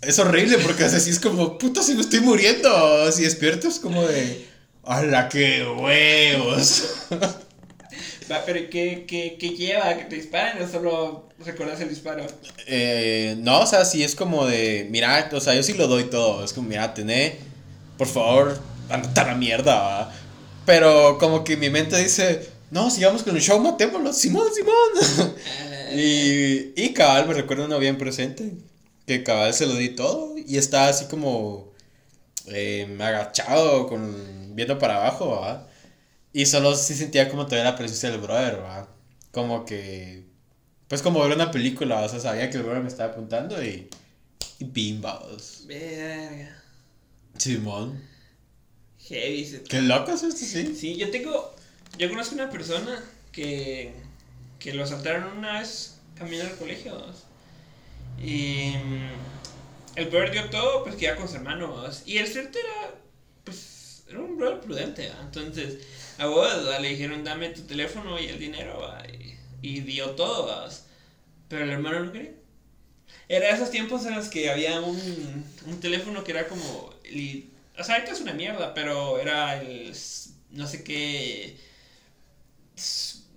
[0.01, 3.13] Es horrible porque así es como, puta, si me estoy muriendo.
[3.13, 4.49] Si despierto es como de...
[4.85, 7.07] ¡Hala, qué huevos!
[8.45, 12.27] Pero ¿qué, qué, ¿qué lleva que te disparen o solo recuerdas el disparo?
[12.67, 16.05] Eh, no, o sea, sí es como de, mira, o sea, yo sí lo doy
[16.05, 16.45] todo.
[16.45, 17.37] Es como, mira, tené,
[17.99, 20.13] por favor, andate a la mierda, ¿va?
[20.65, 25.35] Pero como que mi mente dice, no, sigamos con el show, matémoslo, Simón, Simón.
[25.95, 28.53] y, y cabal, me recuerdo uno bien presente,
[29.07, 31.73] que cabal se lo di todo y estaba así como
[32.47, 35.69] eh, agachado, con, viendo para abajo, ¿va?
[36.33, 38.89] Y solo sí sentía como todavía la presencia del brother, ¿va?
[39.33, 40.25] Como que
[40.89, 43.89] pues como ver una película, o sea, sabía que el brother me estaba apuntando y.
[44.59, 45.63] Y bimbos.
[45.67, 46.63] Verga.
[47.39, 47.99] Simón.
[49.09, 49.45] Heavy.
[49.47, 50.75] se- Qué loco es esto, sí.
[50.77, 51.55] Sí, yo tengo.
[51.99, 53.03] Yo conozco una persona
[53.33, 53.95] que.
[54.59, 56.95] que lo asaltaron una vez caminando al colegio.
[56.99, 57.25] ¿vos?
[58.23, 58.73] Y.
[58.77, 61.69] mm, El brother dio todo, pues que iba con su hermano.
[61.69, 62.03] ¿vos?
[62.07, 62.95] Y el cierto era.
[63.45, 64.05] Pues.
[64.09, 65.09] Era un brother prudente.
[65.09, 65.21] ¿va?
[65.23, 65.79] Entonces,
[66.19, 66.49] a vos
[66.81, 68.79] le dijeron, dame tu teléfono y el dinero.
[68.81, 69.03] ¿va?
[69.09, 70.69] Y, y dio todo.
[71.49, 72.33] Pero el hermano no quería.
[73.29, 76.95] Era esos tiempos en los que había un, un teléfono que era como.
[77.11, 79.95] li- O sea, ahorita es una mierda, pero era el.
[80.51, 81.57] No sé qué.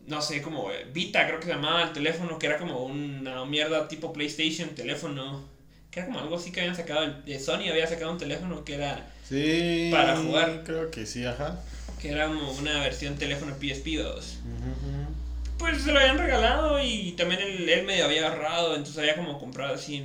[0.08, 3.88] No sé, como Vita, creo que se llamaba el teléfono, que era como una mierda
[3.88, 5.44] tipo PlayStation, teléfono.
[5.90, 7.22] Que era como algo así que habían sacado.
[7.26, 9.12] De Sony había sacado un teléfono que era.
[9.28, 9.90] Sí.
[9.92, 10.64] Para jugar.
[10.64, 11.60] Creo que sí, ajá.
[12.06, 14.38] Que era como una versión teléfono PSP 2.
[14.44, 19.16] Ujú, Pues se lo habían regalado y también él, él medio había ahorrado, entonces había
[19.16, 20.04] como comprado así,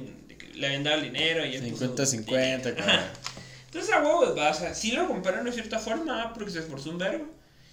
[0.54, 2.74] le habían dado el dinero y él puso- 50-50, Ajá.
[2.74, 3.02] claro.
[3.66, 6.60] Entonces a huevos, va, o sea, sí lo compraron de cierta forma ah, porque se
[6.60, 7.26] esforzó un verbo.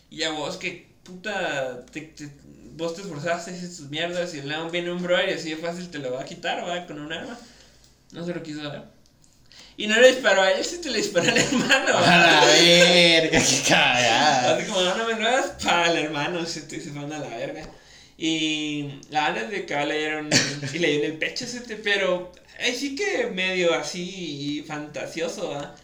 [0.09, 2.29] Y a vos que puta, te, te-
[2.75, 5.55] vos te esforzaste, hiciste tus mierdas y el lado viene un brother y así de
[5.55, 7.37] fácil te lo va a quitar, va, con un arma.
[8.11, 8.89] No se lo quiso dar.
[9.77, 12.17] Y no le disparó a él, sí te le disparó al hermano, A va.
[12.41, 14.55] la verga, qué cagada.
[14.57, 17.69] Así como, no me nuevas para el hermano, se te se van a la verga.
[18.17, 20.29] Y la Ana de que le dieron
[20.73, 21.45] y le dio en el pecho,
[21.83, 25.75] pero ahí sí que medio así fantasioso, ¿va?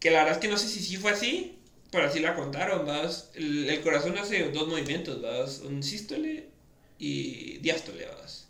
[0.00, 1.56] que la verdad es que no sé si sí fue así,
[1.92, 3.28] pero así la contaron, ¿vas?
[3.34, 5.58] El, el corazón hace dos movimientos, ¿vas?
[5.60, 6.48] Un sístole
[6.98, 8.46] y diástole, ¿vas?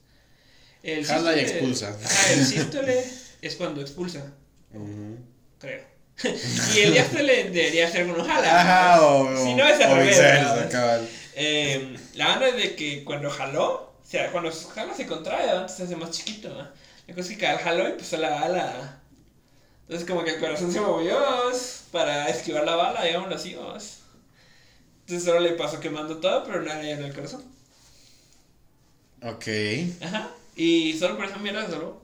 [0.83, 1.99] El Jala y sístole- expulsa.
[2.03, 3.05] Ajá, el sístole
[3.43, 4.33] es cuando expulsa,
[4.75, 5.19] Ujú.
[5.59, 5.93] creo.
[6.75, 8.61] y el diástole debería ser cuando jala.
[8.61, 9.01] Ajá, ¿vas?
[9.01, 10.19] o, Si no es al revés.
[11.35, 15.67] Eh, la banda es de que cuando jaló, o sea, cuando jala se contrae, entonces
[15.67, 16.49] se hace más chiquito.
[16.49, 16.71] ¿verdad?
[17.07, 18.99] La cosa es que al jaló y a la bala.
[19.83, 21.19] Entonces, como que el corazón se movió
[21.91, 23.55] para esquivar la bala, digámoslo así.
[23.55, 24.01] ¿vas?
[25.01, 27.43] Entonces, solo le pasó quemando todo, pero nada en el corazón.
[29.23, 29.47] Ok.
[30.03, 30.31] Ajá.
[30.57, 32.02] Y solo por esa mierda, solo.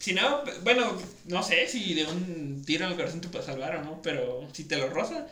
[0.00, 3.76] Si no, bueno, no sé si de un tiro en el corazón te puede salvar
[3.76, 5.26] o no, pero si te lo roza.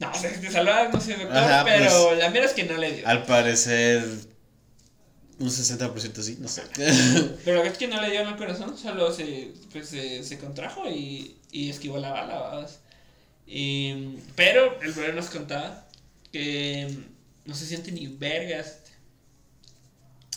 [0.00, 2.54] No, o sea, si te salvas, no sé, doctor, Ajá, pero pues, la mierda es
[2.54, 3.06] que no le dio.
[3.06, 4.04] Al parecer,
[5.38, 6.62] un 60% sí, no sé.
[7.44, 10.90] Pero es que no le dio en el corazón, solo se, pues, se, se contrajo
[10.90, 12.66] y, y esquivó la bala.
[13.46, 15.86] Y, pero el brother nos contaba
[16.32, 16.96] que
[17.44, 18.82] no se siente ni vergas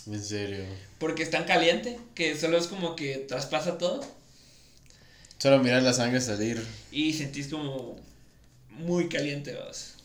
[0.07, 0.65] en serio.
[0.99, 4.01] Porque es tan caliente que solo es como que traspasa todo
[5.37, 6.65] Solo mirar la sangre salir.
[6.91, 7.97] y sentís como
[8.69, 9.53] muy caliente.
[9.53, 9.95] ¿vamos?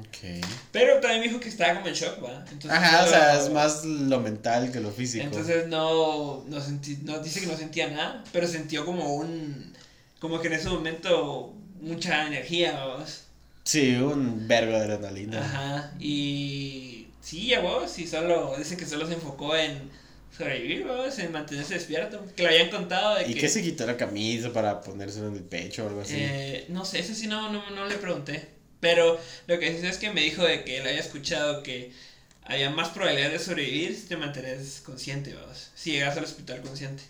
[0.00, 0.44] Ok.
[0.72, 2.44] Pero también me dijo que estaba como en shock, ¿va?
[2.50, 5.24] Entonces, Ajá, o sea, es más lo mental que lo físico.
[5.24, 9.74] Entonces no, no, sentí, no dice que no sentía nada, pero sintió como un,
[10.20, 13.24] como que en ese momento mucha energía, vamos.
[13.64, 15.44] Sí, un vergo de adrenalina.
[15.44, 19.90] Ajá, y sí, a vos, sí, solo, dice que solo se enfocó en
[20.36, 23.40] sobrevivir, vamos, en mantenerse despierto, que le habían contado de ¿Y que...
[23.40, 26.16] qué se quitó la camisa para ponérselo en el pecho o algo así?
[26.16, 28.48] Eh, no sé, eso sí no, no, no le pregunté.
[28.80, 31.92] Pero lo que sí es que me dijo de que él había escuchado que
[32.44, 35.70] había más probabilidad de sobrevivir si te mantienes consciente, vamos.
[35.74, 37.02] Si llegas al hospital consciente.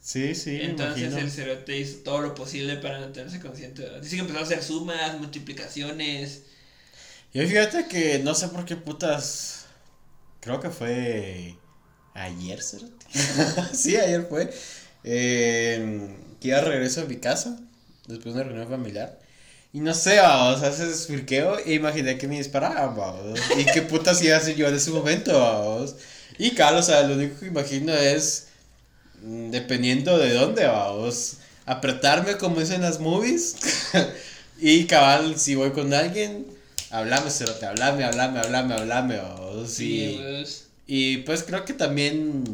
[0.00, 1.18] sí, sí, me Entonces imagino.
[1.18, 3.82] el cerote hizo todo lo posible para mantenerse consciente.
[3.82, 4.00] ¿verdad?
[4.02, 6.42] Dice que empezó a hacer sumas, multiplicaciones.
[7.32, 9.66] Yo fíjate que no sé por qué putas.
[10.40, 11.60] Creo que fue.
[12.14, 13.06] Ayer, cerote.
[13.74, 14.52] sí, ayer fue.
[15.04, 17.58] Eh, que iba a regreso a mi casa.
[18.06, 19.18] Después de una reunión familiar.
[19.72, 23.40] Y no sé, vamos, haces firqueo e imaginé que me disparaban, vamos.
[23.58, 25.96] Y qué putas iba a hacer yo en ese momento, vamos.
[26.38, 28.48] Y claro, o sea, lo único que imagino es.
[29.22, 31.38] mm, Dependiendo de dónde, vamos.
[31.66, 33.56] Apretarme como es en las movies.
[34.60, 36.46] y cabal, si voy con alguien,
[36.90, 39.80] hablame, cerote, hablame, hablame, hablame, hablame, vamos.
[39.80, 42.44] Y, pues, y pues creo que también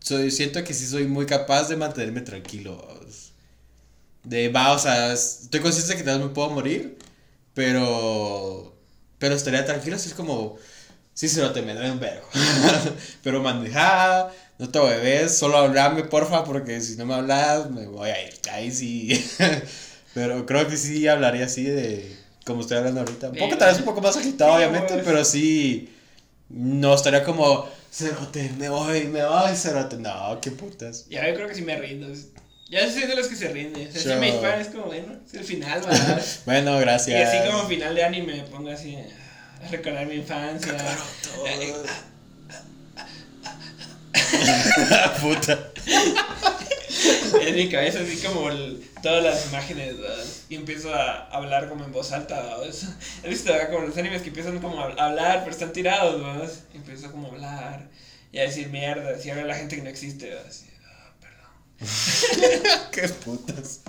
[0.00, 2.86] soy, siento que sí soy muy capaz de mantenerme tranquilo.
[4.22, 6.98] De, va, o sea, estoy consciente que tal vez me puedo morir,
[7.54, 8.74] pero,
[9.18, 10.56] pero estaría tranquilo, así es como,
[11.12, 12.26] sí, se lo te me duele un vergo.
[13.22, 18.10] pero manejada, no te bebés, solo hablame, porfa, porque si no me hablas, me voy
[18.10, 18.34] a ir.
[18.50, 19.24] Ahí sí.
[20.14, 23.30] pero creo que sí hablaría así de, como estoy hablando ahorita.
[23.30, 25.04] Un poco, tal vez un poco más agitado, obviamente, pues.
[25.04, 25.93] pero sí.
[26.48, 29.96] No estaría como, cerote, me voy, me voy, cerote.
[29.96, 31.06] No, qué putas.
[31.08, 32.08] ya yo creo que sí me rindo.
[32.70, 33.88] Ya soy de los que se rinden.
[33.88, 34.16] O sea, si Sure.
[34.20, 36.22] me disparan es como, bueno, es el final, ¿verdad?
[36.46, 37.28] Bueno, y gracias.
[37.28, 40.74] así como final de anime me pongo así a recordar mi infancia.
[45.20, 45.70] Puta.
[47.40, 50.24] En mi cabeza así como el- todas las imágenes ¿verdad?
[50.48, 52.40] y empiezo a hablar como en voz alta.
[52.40, 52.68] ¿verdad?
[52.68, 56.20] ¿Has visto como los animes que empiezan como a hablar pero están tirados?
[56.22, 56.50] ¿verdad?
[56.72, 57.88] Y empiezo como a hablar
[58.32, 60.26] y a decir mierda y a ver a la gente que no existe.
[60.28, 60.46] ¿verdad?
[60.48, 62.90] Así, ah, perdón.
[62.92, 63.80] qué putas.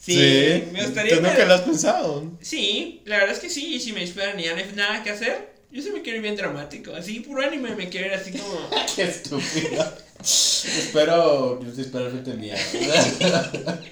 [0.00, 1.16] Sí, me gustaría.
[1.16, 2.32] ¿Tú nunca lo has pensado?
[2.40, 5.02] Sí, la verdad es que sí, y si me esperan y ya no hay nada
[5.02, 6.94] que hacer, yo sí me quiero ir bien dramático.
[6.94, 8.70] Así, puro anime me quiero ir así como.
[8.96, 9.94] Qué estúpido.
[10.22, 12.56] Espero, yo te espero frente mía.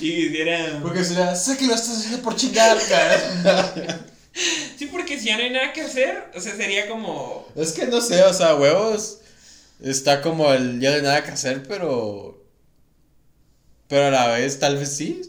[0.00, 0.80] y quisiera.
[0.82, 4.06] Porque será, sé que lo estás haciendo por chingar, cara.
[4.76, 7.46] Sí, porque si ya no hay nada que hacer, o sea, sería como.
[7.56, 9.18] Es que no sé, o sea, huevos.
[9.82, 12.42] Está como el ya no hay nada que hacer, pero.
[13.88, 15.22] Pero a la vez, tal vez sí.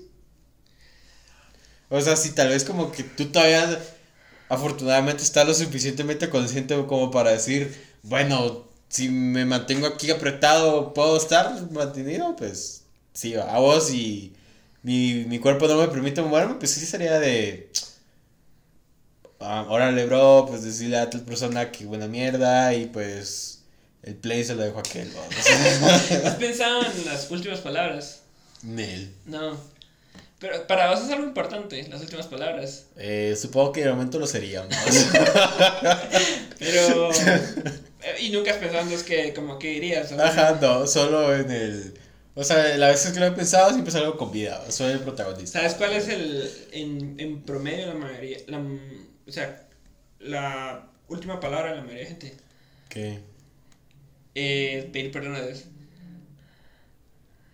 [1.90, 3.80] O sea, si tal vez como que tú todavía.
[4.50, 7.74] Afortunadamente estás lo suficientemente consciente como para decir,
[8.04, 12.36] bueno, si me mantengo aquí apretado, ¿puedo estar mantenido?
[12.36, 12.84] Pues
[13.14, 14.34] sí, a vos y
[14.84, 17.72] mi, mi cuerpo no me permite moverme, pues sí sería de.
[19.40, 23.64] Ah, órale, bro, pues decirle a tal persona que buena mierda y pues
[24.04, 25.22] el play se lo dejo a aquel, ¿no?
[26.28, 28.20] ¿Has pensado en las últimas palabras?
[28.62, 29.10] Nel.
[29.26, 29.58] No.
[30.42, 32.88] Pero para vos es algo importante, las últimas palabras.
[32.98, 34.68] Eh, supongo que de momento lo sería.
[36.60, 37.12] Pero.
[37.12, 40.12] eh, y nunca has pensado en los que, como que dirías.
[40.14, 41.94] Ajá, no, solo en el.
[42.34, 44.60] O O sea, las veces que lo he pensado siempre salgo con vida.
[44.72, 45.60] Soy el protagonista.
[45.60, 48.58] ¿Sabes cuál es el, en, en promedio, la mayoría, la,
[49.28, 49.68] o sea,
[50.18, 52.34] la última palabra de la mayoría de gente?
[52.90, 53.20] ¿Qué?
[54.34, 55.66] Eh, pedir perdón a Dios.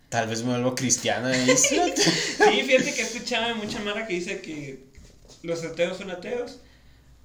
[0.08, 1.78] Tal vez me vuelvo cristiano y Sí,
[2.38, 4.84] fíjate que he escuchado mucha mara que dice que
[5.42, 6.60] los ateos son ateos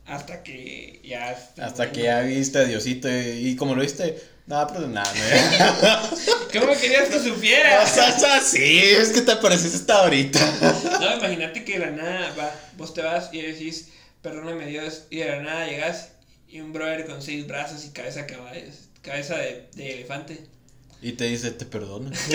[0.06, 1.38] hasta que ya...
[1.62, 5.20] Hasta que ya viste a Diosito y, y como lo viste, no, perdoname.
[6.54, 7.82] ¿Cómo querías que supiera?
[7.84, 10.40] O sea, o sea, sí, es que te pareces hasta ahorita.
[11.00, 13.90] No, imagínate que de la nada, va, vos te vas y decís,
[14.22, 16.10] perdóname Dios, y de la nada llegas
[16.50, 18.72] y un brother con seis brazos y cabeza de
[19.02, 20.46] cabeza de, de elefante.
[21.04, 22.10] Y te dice, te perdono.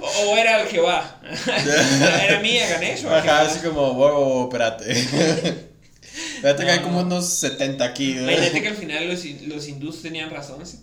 [0.00, 1.20] o, era el Jehová.
[2.24, 3.04] era mía, Ganesh.
[3.04, 4.90] o Ajá, así como, wow, espérate.
[6.36, 8.14] Espérate que hay como unos 70 aquí.
[8.14, 8.22] ¿no?
[8.22, 10.66] Imagínate que al final los, los hindús tenían razón.
[10.66, 10.78] ¿sí?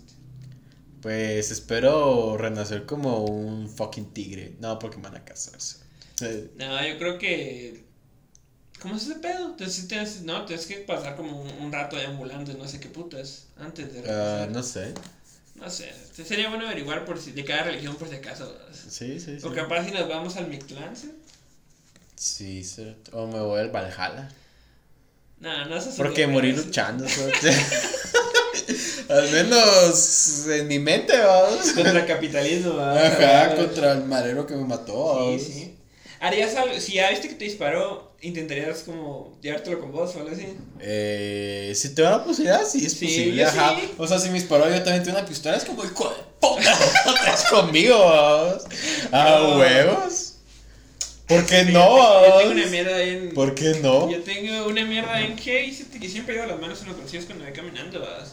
[1.02, 4.54] Pues espero renacer como un fucking tigre.
[4.60, 5.78] No, porque van a casarse.
[6.16, 6.50] Sí.
[6.56, 7.89] No, yo creo que.
[8.80, 9.46] ¿Cómo es ese pedo?
[9.50, 12.88] Entonces, tienes, no, tienes que pasar como un, un rato ahí ambulando, no sé qué
[12.88, 14.50] putas, antes de Ah, regresar.
[14.50, 14.94] no sé.
[15.56, 15.92] No sé,
[16.26, 18.56] sería bueno averiguar por si, de cada religión por si acaso.
[18.72, 19.46] Sí, sí, sí.
[19.46, 21.12] O capaz si nos vamos al Mictlán, ¿sí?
[22.16, 23.10] Sí, cierto.
[23.18, 24.30] O me voy al Valhalla.
[25.38, 27.06] No, no eso Porque morí luchando.
[27.08, 27.50] suerte.
[29.08, 31.72] Al menos en mi mente, vamos.
[31.72, 33.46] Contra el capitalismo, ¿verdad?
[33.48, 34.92] Ajá, contra el marero que me mató.
[34.92, 35.42] Sí, vamos.
[35.42, 35.76] sí.
[36.20, 40.30] Harías algo, si ya viste que te disparó, intentarías como llevártelo con vos o algo
[40.32, 40.46] así.
[40.80, 43.42] Eh, si te da la posibilidad, sí es Sí, posible.
[43.42, 43.76] yo Ajá.
[43.80, 43.90] sí.
[43.98, 46.78] O sea, si me disparó yo también tengo una pistola, es como, hijo de puta,
[47.50, 48.64] conmigo, vamos.
[49.12, 49.58] A No.
[49.58, 50.26] huevos.
[51.26, 51.80] ¿Por qué no?
[51.80, 53.34] tengo- Yo tengo una mierda ahí en.
[53.34, 54.10] ¿Por qué no?
[54.10, 57.24] Yo tengo una mierda en que hice que siempre llevo las manos en los bolsillos
[57.26, 58.26] cuando voy caminando, ¿verdad?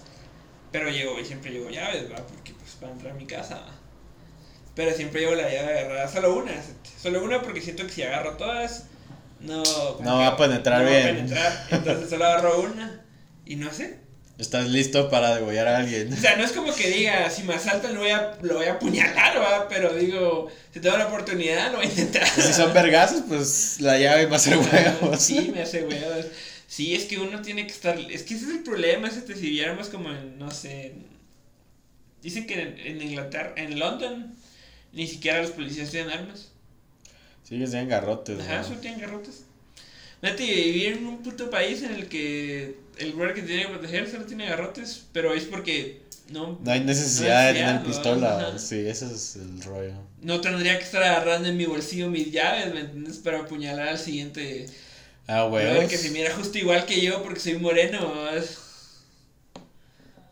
[0.72, 2.16] Pero llevo, y siempre llevo llaves, ¿va?
[2.26, 3.72] Porque pues para entrar a mi casa, ¿va?
[4.76, 6.52] Pero siempre llevo la llave agarrada, solo una,
[7.02, 8.86] solo una porque siento que si agarro todas,
[9.42, 9.64] no...
[10.02, 11.02] No va a penetrar no bien.
[11.06, 13.02] Va a penetrar, entonces solo agarro una
[13.46, 14.00] y no sé.
[14.38, 16.14] ¿Estás listo para degollar a alguien?
[16.14, 18.66] O sea, no es como que diga, si me asaltan lo voy a, lo voy
[18.68, 19.68] a apuñalar, ¿va?
[19.68, 22.28] Pero digo, si tengo la oportunidad lo voy a intentar.
[22.30, 25.20] Si son vergazos, pues la llave va a ser huevos.
[25.22, 26.28] Sí, me hace huevos.
[26.68, 27.98] Sí, es que uno tiene que estar.
[27.98, 29.08] Es que ese es el problema.
[29.08, 30.88] Es que si viéramos como en, no sé.
[30.88, 31.08] en-
[32.22, 34.36] Dicen que en, en Inglaterra, en London,
[34.92, 36.52] ni siquiera los policías tienen armas.
[37.48, 38.64] Sí, que sean garrotes, Ajá, ¿no?
[38.64, 39.44] solo tienen garrotes.
[40.22, 44.10] Vete, vivir en un puto país en el que el brother que tiene que proteger
[44.10, 47.84] solo tiene garrotes, pero es porque no, No hay necesidad de tener ¿no?
[47.86, 48.38] pistola.
[48.50, 48.60] Ajá.
[48.60, 49.94] Sí, ese es el rollo.
[50.22, 53.18] no tendría que estar agarrando en mi bolsillo mis llaves, ¿me entiendes?
[53.18, 54.66] Para apuñalar al siguiente.
[55.28, 55.90] Ah, huevos.
[55.90, 58.14] que se mira justo igual que yo porque soy moreno.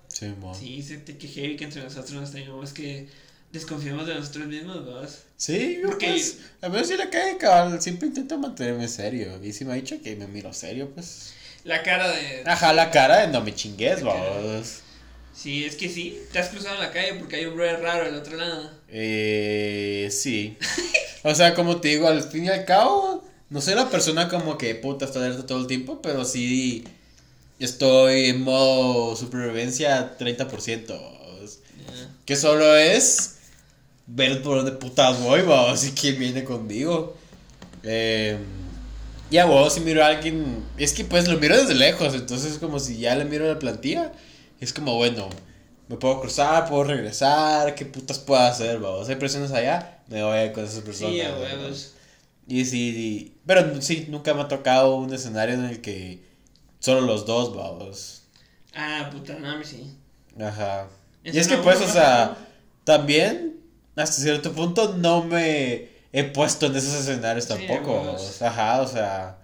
[0.08, 0.56] Sí, mo.
[0.56, 3.08] Sí, se te que heavy que entre nosotros nos tengamos que
[3.56, 5.02] desconfiamos de nosotros mismos, ¿no?
[5.38, 9.40] Sí, yo Porque- pues, a ver si le cae cabal, siempre intento mantenerme serio.
[9.44, 11.34] Y si me ha dicho que me miro serio, pues.
[11.64, 12.44] La cara de...
[12.46, 14.82] Ajá, la cara de no me chingues, La vamos.
[15.36, 18.06] Sí, es que sí, te has cruzado en la calle porque hay un brother raro
[18.06, 18.72] del otro lado.
[18.90, 20.58] Eh, sí.
[21.24, 24.58] O sea, como te digo, al fin y al cabo, no soy la persona como
[24.58, 26.86] que puta está alerta todo el tiempo, pero sí
[27.60, 30.88] estoy en modo supervivencia 30%.
[30.88, 31.60] vamos.
[32.26, 33.35] Que solo es
[34.08, 37.16] ver por dónde putas voy, vamos, y quién viene conmigo.
[37.84, 38.38] Eh,
[39.32, 42.58] ya, vos, si miro a alguien, es que pues lo miro desde lejos, entonces es
[42.60, 44.12] como si ya le miro la plantilla,
[44.60, 45.30] es como, bueno,
[45.88, 50.52] me puedo cruzar, puedo regresar, qué putas puedo hacer, vamos, hay personas allá, me voy
[50.52, 51.14] con esas personas.
[51.14, 51.94] Sí, a huevos.
[52.48, 56.24] Y sí, y- pero sí, nunca me ha tocado un escenario en el que
[56.80, 58.22] solo los dos, vamos.
[58.76, 59.96] Ah, puta, no, a sí.
[60.40, 60.88] Ajá.
[61.24, 62.38] Es Y es que pues, o sea,
[62.84, 63.55] también,
[63.96, 68.18] hasta cierto punto, no me he puesto en esos escenarios Sí, tampoco.
[68.42, 69.38] Ajá, o sea,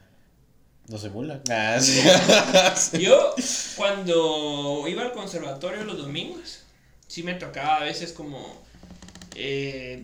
[0.88, 1.42] no se mula.
[1.50, 3.00] Ah, sí.
[3.00, 3.34] Yo,
[3.76, 6.60] cuando iba al conservatorio los domingos,
[7.08, 8.62] sí me tocaba a veces como
[9.36, 10.04] eh,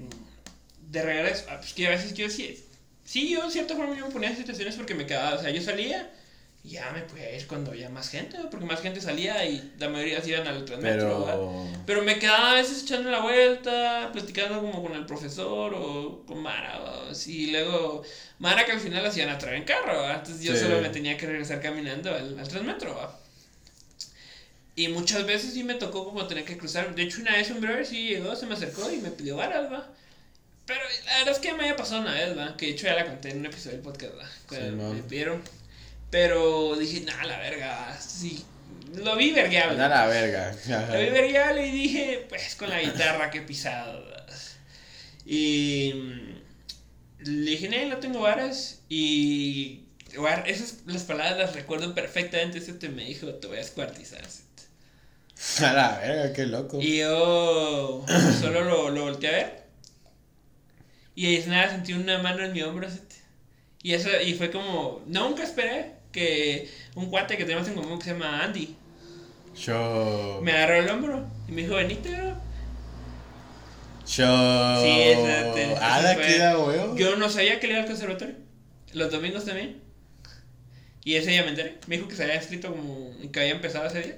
[0.89, 1.45] de regreso.
[1.49, 2.63] Ah, Pues que a veces yo sí,
[3.03, 5.49] sí, yo en cierta forma yo me ponía en situaciones porque me quedaba, o sea,
[5.49, 6.09] yo salía
[6.67, 9.87] y ya me podía ir cuando había más gente, porque más gente salía y la
[9.87, 11.33] mayoría se iban al transmetro, ¿verdad?
[11.35, 11.67] Pero.
[11.85, 16.39] Pero me quedaba a veces echando la vuelta, platicando como con el profesor o con
[16.41, 16.81] Mara,
[17.25, 18.03] y luego
[18.39, 20.15] Mara que al final la hacían a traer en carro, ¿va?
[20.15, 20.61] entonces yo Sí.
[20.61, 23.17] solo me tenía que regresar caminando al, al transmetro, ¿va?
[24.75, 27.61] Y muchas veces sí me tocó como tener que cruzar, de hecho una vez un
[27.61, 29.87] brother sí llegó, se me acercó y me pidió varas, ¿va?
[30.67, 32.55] Pero la verdad es que me había pasado una vez, ¿va?
[32.57, 34.29] Que de hecho ya la conté en un episodio del podcast, ¿va?
[34.47, 35.41] Cuando Sí, me pidieron.
[36.09, 38.45] Pero dije, nah, la verga, sí.
[38.95, 39.81] lo vi vergueable.
[39.81, 40.55] A la verga.
[40.91, 44.05] Lo vi vergueable y dije, pues con la guitarra que he pisado.
[45.25, 48.79] Y mm, le dije, no, no tengo varas.
[48.87, 49.81] Y
[50.45, 52.59] esas las palabras las recuerdo perfectamente.
[52.59, 54.23] Ese te me dijo, te voy a descuartizar.
[55.59, 56.79] A la verga, qué loco.
[56.81, 58.05] Y yo
[58.39, 59.63] solo lo, lo volteé a ver.
[61.15, 62.87] Y de nada sentí una mano en mi hombro.
[63.83, 68.05] Y eso y fue como, nunca esperé que un cuate que tenemos en común que
[68.05, 68.75] se llama Andy
[69.55, 70.39] Yo.
[70.43, 72.37] me agarró el hombro y me dijo, bro.
[74.05, 74.81] Yo.
[74.81, 76.95] Sí, esa- te- Ah, esa la fue- que da huevo.
[76.95, 78.35] Yo no sabía que le iba al conservatorio.
[78.93, 79.81] Los domingos también.
[81.03, 81.77] Y ese día me enteré.
[81.87, 83.11] Me dijo que se había escrito como.
[83.31, 84.17] que había empezado ese día.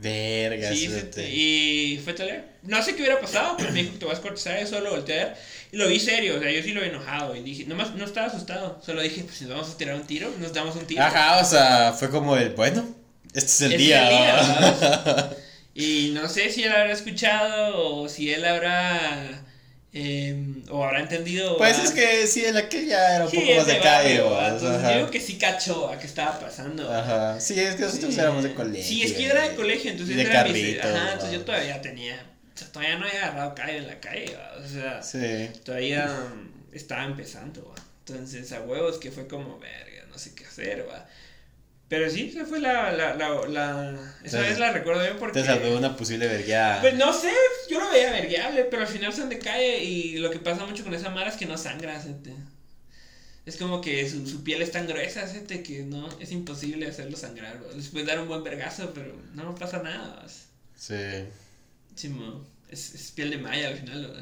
[0.00, 0.88] Verga, Sí,
[1.32, 4.22] y fue tal No sé qué hubiera pasado, pero me dijo que te vas a
[4.22, 5.36] cortar eso, lo volteé a ver.
[5.72, 7.34] Y lo vi serio, o sea, yo sí lo vi enojado.
[7.34, 8.80] Y dije, nomás no estaba asustado.
[8.84, 11.02] Solo dije, pues si nos vamos a tirar un tiro, nos damos un tiro.
[11.02, 12.88] Ajá, o sea, fue como el, bueno,
[13.34, 14.40] este es el Este día.
[14.40, 15.30] es el día.
[15.74, 19.44] Y no sé si él habrá escuchado o si él habrá.
[19.92, 21.56] Em, o habrá entendido.
[21.56, 24.16] Pues es que sí, en aquel ya era un Sí, poco más de calle.
[24.16, 26.92] Entonces digo que sí cachó a qué estaba pasando.
[26.92, 27.40] Ajá.
[27.40, 28.20] Sí, es que nosotros Sí.
[28.20, 28.84] éramos de colegio.
[28.84, 31.32] Sí, es que yo era de colegio, entonces Y de yo era mis- Ajá, entonces
[31.38, 32.22] yo todavía tenía.
[32.54, 35.48] o sea, todavía no había agarrado calle en la calle, o sea, Sí.
[35.64, 37.74] todavía mm, estaba empezando.
[38.06, 41.06] Entonces a huevos que fue como, verga, no sé qué hacer, ¿va?
[41.88, 45.40] Pero sí, esa fue la, la, la, la- esa vez la recuerdo bien porque...
[45.40, 46.82] Te salvó una posible vergueada.
[46.82, 47.32] Pues no sé,
[47.70, 50.84] yo lo veía vergueable, pero al final son de calle y lo que pasa mucho
[50.84, 52.34] con esa mara es que no sangra, gente.
[53.46, 57.16] Es como que su, su piel es tan gruesa, gente, que no, es imposible hacerlo
[57.16, 57.58] sangrar.
[57.74, 60.26] Les puedes dar un buen vergazo, pero no pasa nada, ¿va?
[60.76, 60.94] Sí.
[61.96, 64.20] Sí, mo, es, es piel de malla al final, ¿va?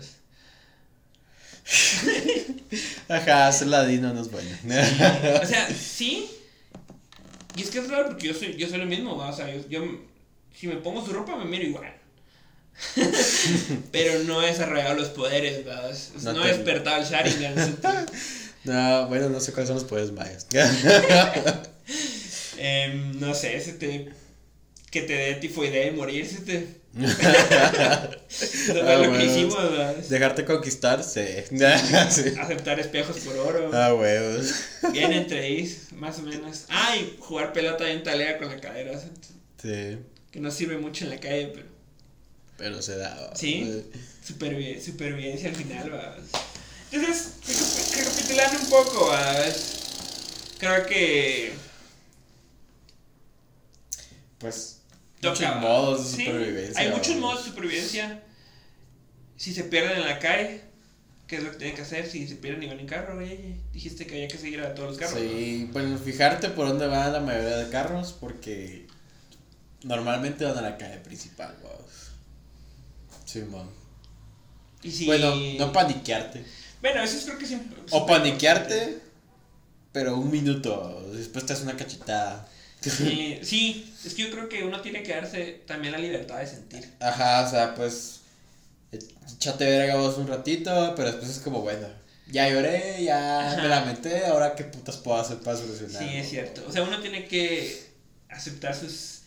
[3.17, 4.51] Ajá, ser ladino no es bueno.
[5.43, 6.29] O sea, sí.
[7.57, 9.31] Y es que es raro porque yo soy, yo soy lo mismo, ¿va?
[9.31, 10.01] o sea, yo, yo-
[10.55, 11.93] si me pongo su ropa me miro igual.
[13.93, 15.87] Pero no he desarrollado los poderes, ¿va?
[15.87, 17.79] O sea, No no, te- he despertado el Sharingan.
[18.65, 20.47] no, bueno, no sé cuáles son los poderes mayas.
[22.59, 24.09] Em, no sé, se te,
[24.91, 26.67] que te dé tifoidea y morir, se te...
[26.97, 27.09] No
[28.85, 29.93] Ah, lo que hicimos, ¿va?
[29.93, 31.21] Dejarte conquistar, sí.
[32.11, 32.35] sí.
[32.41, 33.71] Aceptar espejos por oro.
[33.75, 34.53] Ah, huevos.
[34.93, 35.47] Bien entre
[35.93, 36.65] más o menos.
[36.71, 39.09] Ah, y jugar pelota bien talea con la cadera, ¿sí?
[39.61, 39.99] Sí.
[40.31, 41.67] que no sirve mucho en la calle, pero...
[42.57, 43.33] Pero se da.
[43.37, 43.85] Sí.
[44.27, 46.17] Supervi- supervivencia al final, va.
[46.93, 49.13] Entonces, recapi- recapitulando un poco,
[50.59, 51.53] creo que
[54.39, 54.76] Pues.
[55.31, 56.81] Muchos modos de Sí, supervivencia.
[56.83, 58.23] Hay muchos modos de supervivencia.
[59.37, 60.63] Si se pierden en la calle,
[61.27, 62.09] ¿qué es lo que tienen que hacer?
[62.09, 64.91] Si se pierden y van en carro, oye, dijiste que había que seguir a todos
[64.91, 65.19] los carros.
[65.19, 68.87] Sí, bueno, fijarte por dónde van la mayoría de carros, porque
[69.83, 71.55] normalmente van a la calle principal.
[73.25, 73.69] Sí, man.
[74.83, 75.07] Y si...
[75.07, 76.45] Bueno, no paniquearte.
[76.81, 79.01] Bueno, eso es creo que imp- O paniquearte,
[79.93, 82.49] pero un minuto, después te das una cachetada.
[82.91, 86.47] Sí, sí, es que yo creo que uno tiene que darse también la libertad de
[86.47, 86.93] sentir.
[87.01, 88.21] Ajá, o sea, pues.
[89.35, 91.89] Échate verga vos un ratito, pero después es como, bueno,
[92.29, 93.63] ya lloré, ya Ajá.
[93.63, 96.03] me lamenté, ahora qué putas puedo hacer para solucionar.
[96.03, 96.65] Sí, es cierto.
[96.67, 97.87] O sea, uno tiene que
[98.29, 99.21] aceptar sus,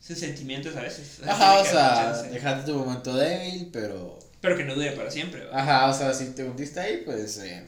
[0.00, 1.18] sus sentimientos a veces.
[1.26, 4.18] Ajá, o sea, dejarte tu momento débil, pero.
[4.40, 5.44] Pero que no dure para siempre.
[5.46, 5.62] ¿va?
[5.62, 7.38] Ajá, o sea, si te hundiste ahí, pues.
[7.38, 7.64] Eh,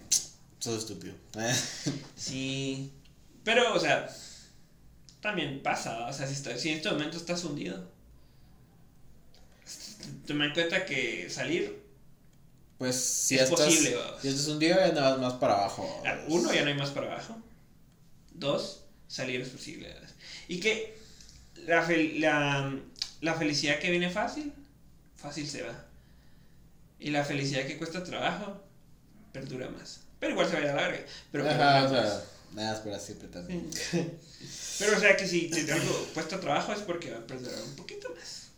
[0.58, 1.14] sos estúpido.
[2.16, 2.90] Sí.
[3.44, 4.08] Pero, o sea,
[5.24, 6.06] también pasa.
[6.06, 7.90] O sea, si, está- si en este momento estás hundido,
[10.26, 11.82] toma en cuenta que salir,
[12.78, 13.60] Pues si Es estás.
[13.60, 13.96] posible.
[14.20, 16.02] Si estás hundido, ya nada más para abajo.
[16.06, 17.36] ah, uno, ya no hay más para abajo.
[18.32, 19.88] Dos, salir es posible.
[19.88, 20.10] ¿verdad?
[20.48, 20.94] Y que
[21.66, 22.74] la, fel- la,
[23.20, 24.52] la felicidad que viene fácil,
[25.16, 25.84] fácil se va.
[26.98, 28.60] Y la felicidad que cuesta trabajo,
[29.32, 30.00] perdura más.
[30.18, 31.06] Pero igual se va a la verga.
[31.32, 32.22] Pero Ajá, o sea.
[32.54, 33.68] Nada es para siempre también.
[34.78, 37.76] Pero o sea que si te algo cuesta trabajo es porque va a perdurar un
[37.76, 38.48] poquito más.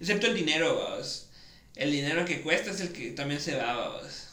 [0.00, 1.26] Excepto el dinero, vamos.
[1.74, 4.28] El dinero que cuesta es el que también se va, vamos.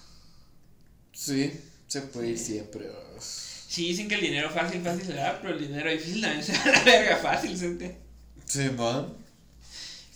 [1.14, 1.52] Sí,
[1.88, 2.88] se puede ir siempre.
[2.88, 3.50] vamos.
[3.68, 6.54] Sí, dicen que el dinero fácil, fácil se va, pero el dinero difícil también se
[6.58, 7.98] va a la verga fácil, gente.
[8.46, 9.14] Sí, man.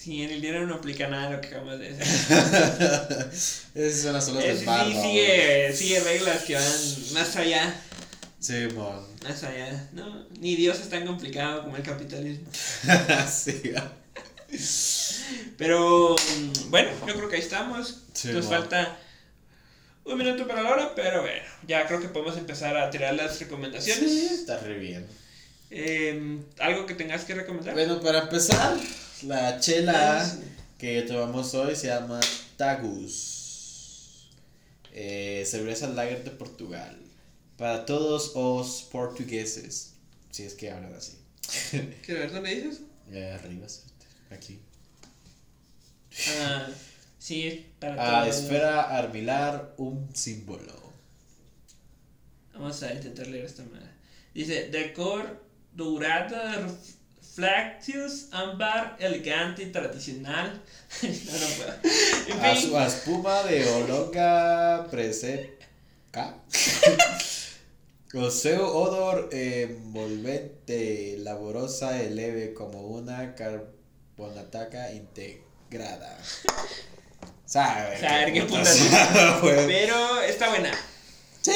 [0.03, 2.03] Sí, en el dinero no aplica nada de lo que acabamos de decir.
[3.75, 7.73] Esas son las olas del sí, mar, sí, sigue, sigue reglas que van más allá,
[8.43, 8.99] Sí, man.
[9.23, 9.89] más allá.
[9.93, 12.45] No, ni Dios es tan complicado como el capitalismo.
[13.31, 13.71] sí,
[15.57, 18.01] Pero mm, bueno, yo creo que ahí estamos.
[18.11, 18.97] Sí, Nos falta
[20.03, 23.39] un minuto para la hora, pero bueno, ya creo que podemos empezar a tirar las
[23.39, 24.11] recomendaciones.
[24.11, 25.07] Sí, está re bien.
[25.71, 27.73] Eh, ¿Algo que tengas que recomendar?
[27.73, 28.77] Bueno, para empezar,
[29.21, 30.29] la chela
[30.77, 32.19] que tomamos hoy se llama
[32.57, 34.27] Tagus.
[34.91, 37.02] Eh, cerveza lager de Portugal.
[37.57, 39.93] Para todos los portugueses.
[40.31, 41.17] Si es que hablan así.
[42.05, 42.81] ¿Qué ver dónde dices?
[43.11, 43.67] Eh, arriba,
[44.31, 44.59] aquí.
[46.39, 46.67] Ah,
[47.19, 48.37] sí, para Ah, todos.
[48.37, 50.73] esfera armilar, un símbolo.
[52.53, 53.91] Vamos a intentar leer esta manera.
[54.33, 55.43] Dice, decor
[55.73, 56.67] dorada,
[57.21, 60.61] reflexos, ámbar, elegante y tradicional.
[61.03, 61.73] no, no puedo.
[62.27, 66.35] En A su espuma de olonga preseca.
[68.15, 76.15] O seu odor envolvente, laborosa y leve como una carbonataca integrada.
[77.45, 77.99] ¿Sabe?
[77.99, 78.79] Saber qué putas.
[79.41, 80.71] Pues, pero está buena.
[81.41, 81.55] Sí,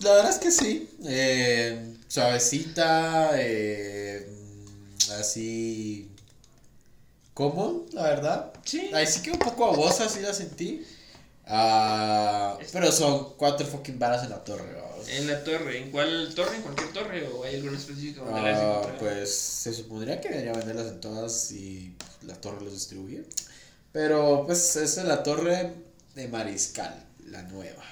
[0.00, 0.88] la verdad es que sí.
[1.04, 4.32] Eh, suavecita, eh,
[5.18, 6.10] así.
[7.34, 8.52] común, la verdad.
[8.64, 8.90] Sí.
[8.94, 10.86] Ahí sí que un poco babosa, sí la sentí.
[11.46, 15.08] Ah, pero son cuatro fucking varas en la torre, vamos.
[15.08, 15.78] En la torre.
[15.78, 16.56] ¿En cuál torre?
[16.56, 17.28] ¿En cualquier torre?
[17.28, 21.52] ¿O hay alguna específica donde las Ah, pues se supondría que debería venderlas en todas
[21.52, 23.24] y la torre los distribuye.
[23.92, 25.72] Pero pues esa es la torre
[26.14, 27.82] de Mariscal, la nueva.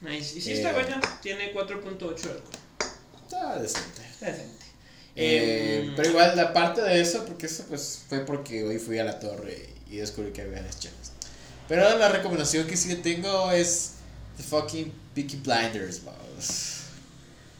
[0.00, 0.38] Nice.
[0.38, 1.00] Y sí Eh, está buena.
[1.22, 2.42] Tiene 4.8 alcohol.
[3.24, 4.02] Está decente.
[4.20, 4.66] Decente.
[5.16, 9.04] Eh, Em, pero igual, aparte de eso, porque eso pues fue porque hoy fui a
[9.04, 11.12] la torre y descubrí que había las chelas.
[11.66, 13.92] Pero la recomendación que sí tengo es
[14.38, 16.84] The fucking Peaky Blinders, vamos.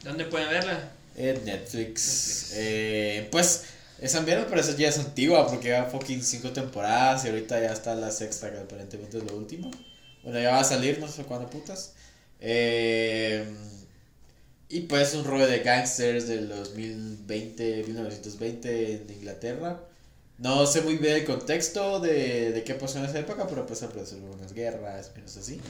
[0.05, 0.93] ¿Dónde pueden verla?
[1.17, 1.45] En Netflix.
[1.45, 2.53] Netflix.
[2.55, 3.65] Eh, pues
[4.01, 7.97] esa mierda parece ya es antigua porque ya fucking cinco temporadas y ahorita ya está
[7.97, 9.71] la sexta que aparentemente es lo último.
[10.23, 11.95] Bueno, ya va a salir, no sé cuándo putas.
[12.41, 13.45] Eh,
[14.69, 19.81] y pues un rollo de gangsters del 2020, 1920 en Inglaterra.
[20.39, 23.83] No sé muy bien el contexto de, de qué pasó en esa época, pero pues
[23.83, 25.61] aparece unas guerras, menos así.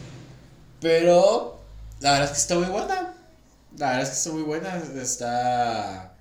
[0.80, 1.60] Pero
[2.00, 3.14] la verdad es que está muy buena.
[3.76, 4.82] La verdad es que está muy buena.
[5.00, 6.14] Está.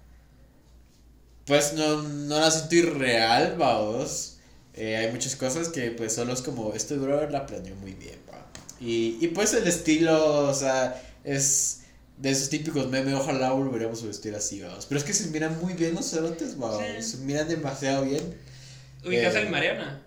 [1.46, 4.38] Pues no, no la siento irreal, vamos.
[4.74, 8.20] Eh, hay muchas cosas que pues solo es como, este brother la planeó muy bien,
[8.32, 8.46] va.
[8.80, 11.82] Y, y pues el estilo, o sea, es
[12.18, 14.86] de esos típicos memes, ojalá volveremos a vestir así, vamos.
[14.88, 16.84] Pero es que se miran muy bien los cerotes, vamos.
[16.98, 17.12] Sí.
[17.12, 18.38] Se miran demasiado bien.
[19.06, 20.04] ¿Ubicas Eh, al Mariana?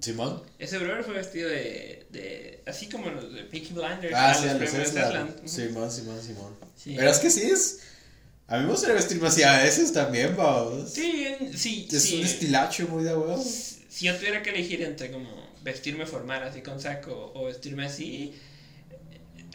[0.00, 0.42] Simón.
[0.58, 2.55] Ese brother fue vestido de, de.
[2.66, 4.12] Así como los de Peaky Blinders.
[4.14, 4.92] Ah, sí, los premios.
[4.92, 5.48] Ujú.
[5.48, 6.56] Simón, Simón, Simón.
[6.76, 6.94] Sí.
[6.96, 7.80] Pero es que sí es.
[8.48, 10.90] A mí me gustaría vestirme así a veces también, vamos.
[10.90, 12.18] Sí, sí, Es sí.
[12.20, 13.42] un estilacho muy de huevo.
[13.42, 15.28] Si yo tuviera que elegir entre como
[15.62, 18.34] vestirme formal así con saco o vestirme así,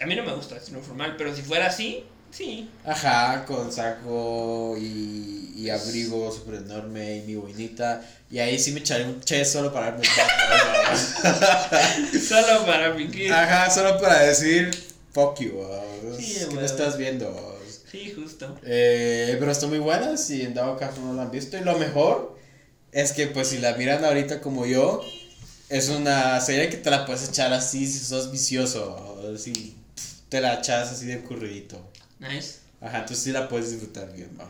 [0.01, 2.69] a mí no me gusta vestirme formal, pero si fuera así, sí.
[2.85, 8.01] Ajá, con saco y, y abrigo súper enorme y mi boinita.
[8.29, 10.05] Y ahí sí me echaré un che solo para darme.
[12.27, 13.31] Solo para fingir.
[13.31, 14.71] Ajá, solo para decir
[15.11, 16.17] fuck you, vamos.
[16.17, 17.81] Sí, que me estás viendo, vamos.
[17.91, 18.57] Sí, justo.
[18.63, 21.57] Eh, pero están muy buenas y en dado caso no la han visto.
[21.57, 22.37] Y lo mejor
[22.91, 25.01] es que pues si la miran ahorita como yo,
[25.69, 29.17] es una serie que te la puedes echar así si sos vicioso.
[29.21, 29.75] O si
[30.29, 31.90] te la echas así de corridito.
[32.21, 32.59] Nice.
[32.79, 34.49] Ajá, entonces sí la puedes disfrutar bien, va.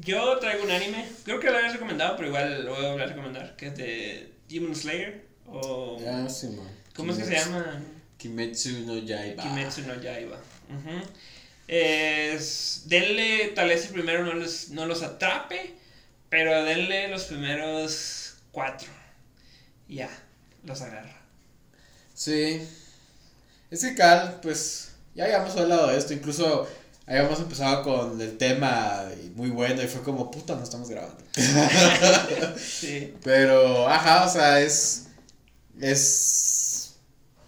[0.00, 3.06] Yo traigo un anime, creo que lo habías recomendado, pero igual lo voy a volver
[3.06, 5.24] a recomendar, que es de Demon Slayer.
[5.46, 6.00] O.
[6.06, 6.68] Ah, sí, man.
[6.94, 7.82] ¿Cómo es que se llama?
[8.18, 9.42] Kimetsu no Yaiba.
[9.42, 10.36] Kimetsu no Yaiba.
[10.68, 11.02] Ujú.
[11.68, 15.74] Es, denle, tal vez el primero no los, no los atrape,
[16.28, 18.88] pero denle los primeros cuatro.
[19.88, 20.10] Ya,
[20.64, 21.20] los agarra.
[22.14, 22.66] Sí.
[23.70, 26.68] Es que Cal, pues, ya habíamos hablado de esto, incluso
[27.06, 31.22] habíamos empezado con el tema y muy bueno y fue como, puta, no estamos grabando.
[32.58, 33.14] Sí.
[33.24, 35.06] Pero, ajá, o sea, es.
[35.80, 36.94] Es.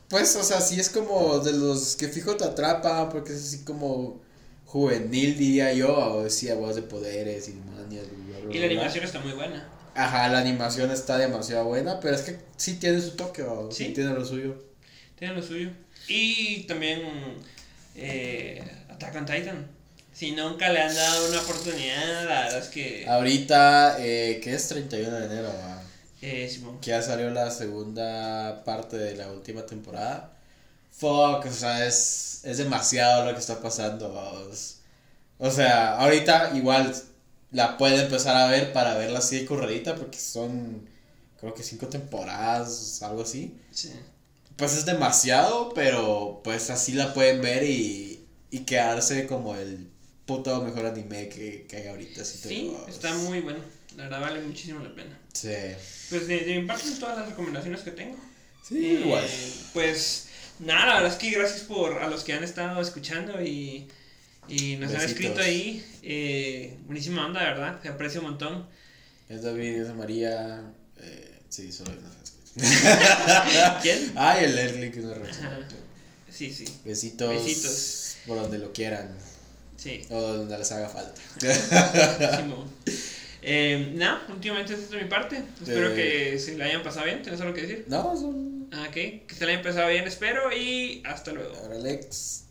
[0.09, 3.64] Pues, o sea, sí es como de los que fijo te atrapan, porque es así
[3.64, 4.22] como
[4.66, 8.07] juvenil, diría yo, o decía voz de poderes y demonios.
[8.44, 9.68] bla, Y la animación está muy buena.
[9.94, 13.86] Ajá, la animación está demasiado buena, pero es que sí tiene su toque, o sí,
[13.86, 13.92] Sí.
[13.92, 14.57] tiene lo suyo.
[15.16, 15.70] Tiene lo suyo.
[16.09, 17.00] Y también
[17.94, 18.62] eh,
[18.95, 19.66] Attack on Titan.
[20.12, 23.05] Si nunca le han dado una oportunidad, la verdad es que...
[23.09, 25.82] Ahorita, eh, que es 31 de enero, va,
[26.22, 26.80] Eh, Simón.
[26.80, 30.32] que ya salió la segunda parte de la última temporada.
[30.92, 34.76] Fuck, o sea, es, es demasiado lo que está pasando, vamos.
[35.38, 36.95] O sea, ahorita igual
[37.51, 40.88] la puede empezar a ver para verla así de corredita, porque son,
[41.40, 43.59] creo que cinco temporadas, algo así.
[43.72, 43.92] Sí.
[44.57, 48.13] Pues es demasiado, pero pues así la pueden ver y,
[48.55, 49.88] y quedarse como el
[50.26, 52.24] puto mejor anime que, que hay ahorita.
[52.24, 53.59] Si Sí, está muy bueno.
[53.96, 55.18] La verdad vale muchísimo la pena.
[55.32, 55.48] Sí.
[56.11, 58.16] Pues de, de mi parte son todas las recomendaciones que tengo.
[58.66, 59.24] Sí, Eh, igual.
[59.72, 60.26] Pues
[60.61, 63.86] nada, la verdad es que gracias por a los que han estado escuchando y,
[64.48, 65.84] y nos han escrito ahí.
[66.02, 67.80] Eh, buenísima onda, ¿verdad?
[67.82, 68.66] Se aprecia un montón.
[69.28, 70.62] Es David, es María.
[71.00, 73.80] Eh, sí, solo una vez.
[73.82, 74.12] ¿Quién?
[74.16, 75.57] Ay, el Erling que no reacciona.
[75.57, 75.68] Ajá.
[76.30, 77.28] Sí, sí, Besitos.
[77.30, 78.03] Besitos.
[78.26, 79.08] Por donde lo quieran.
[79.76, 80.02] sí.
[80.10, 81.20] O donde les haga falta.
[83.46, 85.42] Eh, nada, últimamente es esto de mi parte.
[85.60, 85.94] Espero Eh.
[85.94, 87.20] que se la hayan pasado bien.
[87.20, 87.84] ¿Tienes algo que decir?
[87.88, 88.68] no, son.
[88.72, 90.50] Ah, Ok, que se la hayan pasado bien, espero.
[90.50, 91.54] Y hasta luego.
[91.56, 92.43] Ahora Alex.